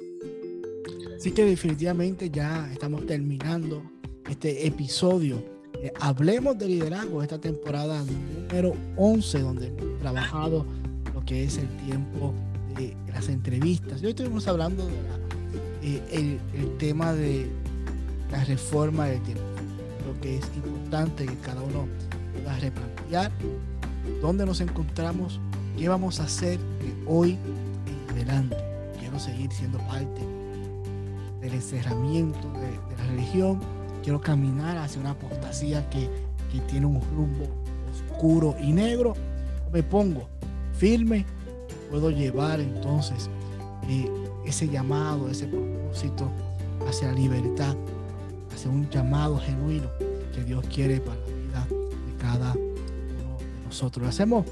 Así 1.20 1.32
que 1.32 1.44
definitivamente 1.44 2.30
ya 2.30 2.66
estamos 2.72 3.04
terminando 3.04 3.82
este 4.26 4.66
episodio. 4.66 5.44
hablemos 6.00 6.56
de 6.56 6.66
liderazgo, 6.66 7.22
esta 7.22 7.38
temporada 7.38 8.02
número 8.06 8.74
11, 8.96 9.40
donde 9.40 9.66
hemos 9.66 9.98
trabajado 9.98 10.64
lo 11.12 11.22
que 11.26 11.44
es 11.44 11.58
el 11.58 11.68
tiempo 11.84 12.32
de 12.74 12.96
las 13.12 13.28
entrevistas. 13.28 14.02
Hoy 14.02 14.08
estuvimos 14.08 14.48
hablando 14.48 14.86
de 15.82 15.96
eh, 15.96 16.38
el, 16.54 16.78
tema 16.78 17.12
de 17.12 17.46
la 18.32 18.42
reforma 18.46 19.04
del 19.04 19.20
tiempo. 19.20 19.44
Lo 20.06 20.18
que 20.22 20.38
es 20.38 20.44
importante 20.56 21.26
que 21.26 21.36
cada 21.44 21.60
uno 21.60 21.86
pueda 22.32 22.58
replantear 22.60 23.30
dónde 24.22 24.46
nos 24.46 24.62
encontramos 24.62 25.38
¿Qué 25.76 25.86
vamos 25.86 26.18
a 26.18 26.24
hacer 26.24 26.58
de 26.58 26.94
hoy 27.06 27.36
en 27.86 28.10
adelante? 28.10 28.56
Quiero 28.98 29.18
seguir 29.18 29.52
siendo 29.52 29.76
parte 29.80 30.39
del 31.40 31.54
encerramiento 31.54 32.50
de, 32.52 32.96
la 32.96 33.04
religión. 33.06 33.60
Quiero 34.02 34.20
caminar 34.20 34.78
hacia 34.78 35.00
una 35.00 35.10
apostasía 35.10 35.88
que, 35.90 36.08
tiene 36.68 36.84
un 36.84 37.00
rumbo 37.16 37.46
oscuro 37.92 38.56
y 38.60 38.72
negro. 38.72 39.14
Me 39.72 39.82
pongo 39.82 40.28
firme. 40.76 41.24
Puedo 41.90 42.10
llevar 42.10 42.60
entonces 42.60 43.30
eh, 43.88 44.10
ese 44.44 44.68
llamado, 44.68 45.28
ese 45.28 45.46
propósito 45.46 46.28
hacia 46.88 47.08
la 47.08 47.14
libertad, 47.14 47.76
hacia 48.52 48.70
un 48.70 48.88
llamado 48.90 49.38
genuino 49.38 49.88
que 50.34 50.42
Dios 50.44 50.64
quiere 50.72 51.00
para 51.00 51.20
la 51.20 51.26
vida 51.26 51.66
de 51.68 52.16
cada 52.20 52.52
uno 52.52 53.38
de 53.38 53.64
nosotros. 53.66 54.08
Hacemos 54.08 54.44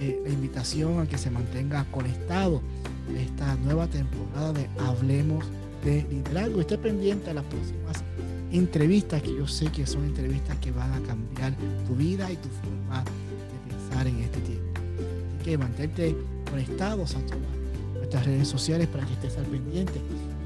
eh, 0.00 0.20
la 0.24 0.30
invitación 0.30 1.00
a 1.00 1.06
que 1.06 1.18
se 1.18 1.30
mantenga 1.30 1.84
conectado 1.90 2.60
en 3.08 3.16
esta 3.16 3.54
nueva 3.56 3.86
temporada 3.86 4.52
de 4.52 4.68
Hablemos 4.78 5.44
de 5.84 6.06
Liderazgo. 6.10 6.60
Esté 6.60 6.78
pendiente 6.78 7.30
a 7.30 7.34
las 7.34 7.44
próximas 7.44 8.02
entrevistas 8.50 9.22
que 9.22 9.34
yo 9.34 9.46
sé 9.46 9.66
que 9.70 9.86
son 9.86 10.04
entrevistas 10.04 10.56
que 10.58 10.70
van 10.70 10.92
a 10.92 11.00
cambiar 11.06 11.54
tu 11.86 11.94
vida 11.94 12.30
y 12.30 12.36
tu 12.36 12.48
forma 12.48 13.04
de 13.04 13.74
pensar 13.74 14.06
en 14.06 14.18
este 14.20 14.40
tiempo. 14.40 14.64
Así 14.76 15.44
que 15.44 15.58
mantente 15.58 16.16
conectados 16.50 17.14
a 17.14 17.20
todas 17.20 17.38
nuestras 17.94 18.26
redes 18.26 18.48
sociales 18.48 18.88
para 18.88 19.04
que 19.06 19.12
estés 19.14 19.36
al 19.36 19.44
pendiente. 19.44 20.00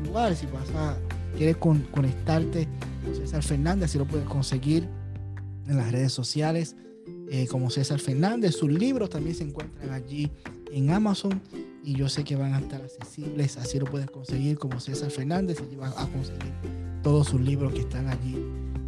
Igual, 0.05 0.37
si 0.37 0.47
vas 0.47 0.69
a 0.75 0.97
quieres 1.37 1.57
conectarte 1.57 2.69
con 3.05 3.15
César 3.15 3.43
Fernández, 3.43 3.93
si 3.93 3.99
lo 3.99 4.07
puedes 4.07 4.27
conseguir 4.27 4.89
en 5.67 5.77
las 5.77 5.93
redes 5.93 6.13
sociales 6.13 6.77
eh, 7.31 7.47
como 7.47 7.71
César 7.71 7.99
Fernández. 7.99 8.57
Sus 8.57 8.71
libros 8.71 9.11
también 9.11 9.35
se 9.35 9.45
encuentran 9.45 9.91
allí 9.91 10.31
en 10.73 10.91
Amazon 10.91 11.41
y 11.85 11.95
yo 11.95 12.09
sé 12.09 12.25
que 12.25 12.37
van 12.37 12.55
a 12.55 12.61
estar 12.61 12.81
accesibles, 12.81 13.57
así 13.57 13.79
lo 13.79 13.87
pueden 13.87 14.09
conseguir 14.09 14.59
como 14.59 14.81
César 14.81 15.11
Fernández, 15.11 15.63
y 15.71 15.77
van 15.77 15.93
a 15.97 16.07
conseguir 16.07 16.53
todos 17.03 17.29
sus 17.29 17.41
libros 17.41 17.73
que 17.73 17.81
están 17.81 18.09
allí 18.09 18.37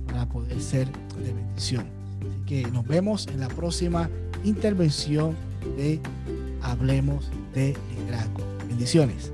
para 0.06 0.28
poder 0.28 0.60
ser 0.60 0.88
de 1.22 1.32
bendición. 1.32 1.86
Así 2.20 2.44
que 2.46 2.70
nos 2.70 2.86
vemos 2.86 3.26
en 3.26 3.40
la 3.40 3.48
próxima 3.48 4.08
intervención 4.44 5.34
de 5.76 6.00
Hablemos 6.62 7.30
de 7.54 7.76
Liderazgo. 7.90 8.42
Bendiciones. 8.68 9.33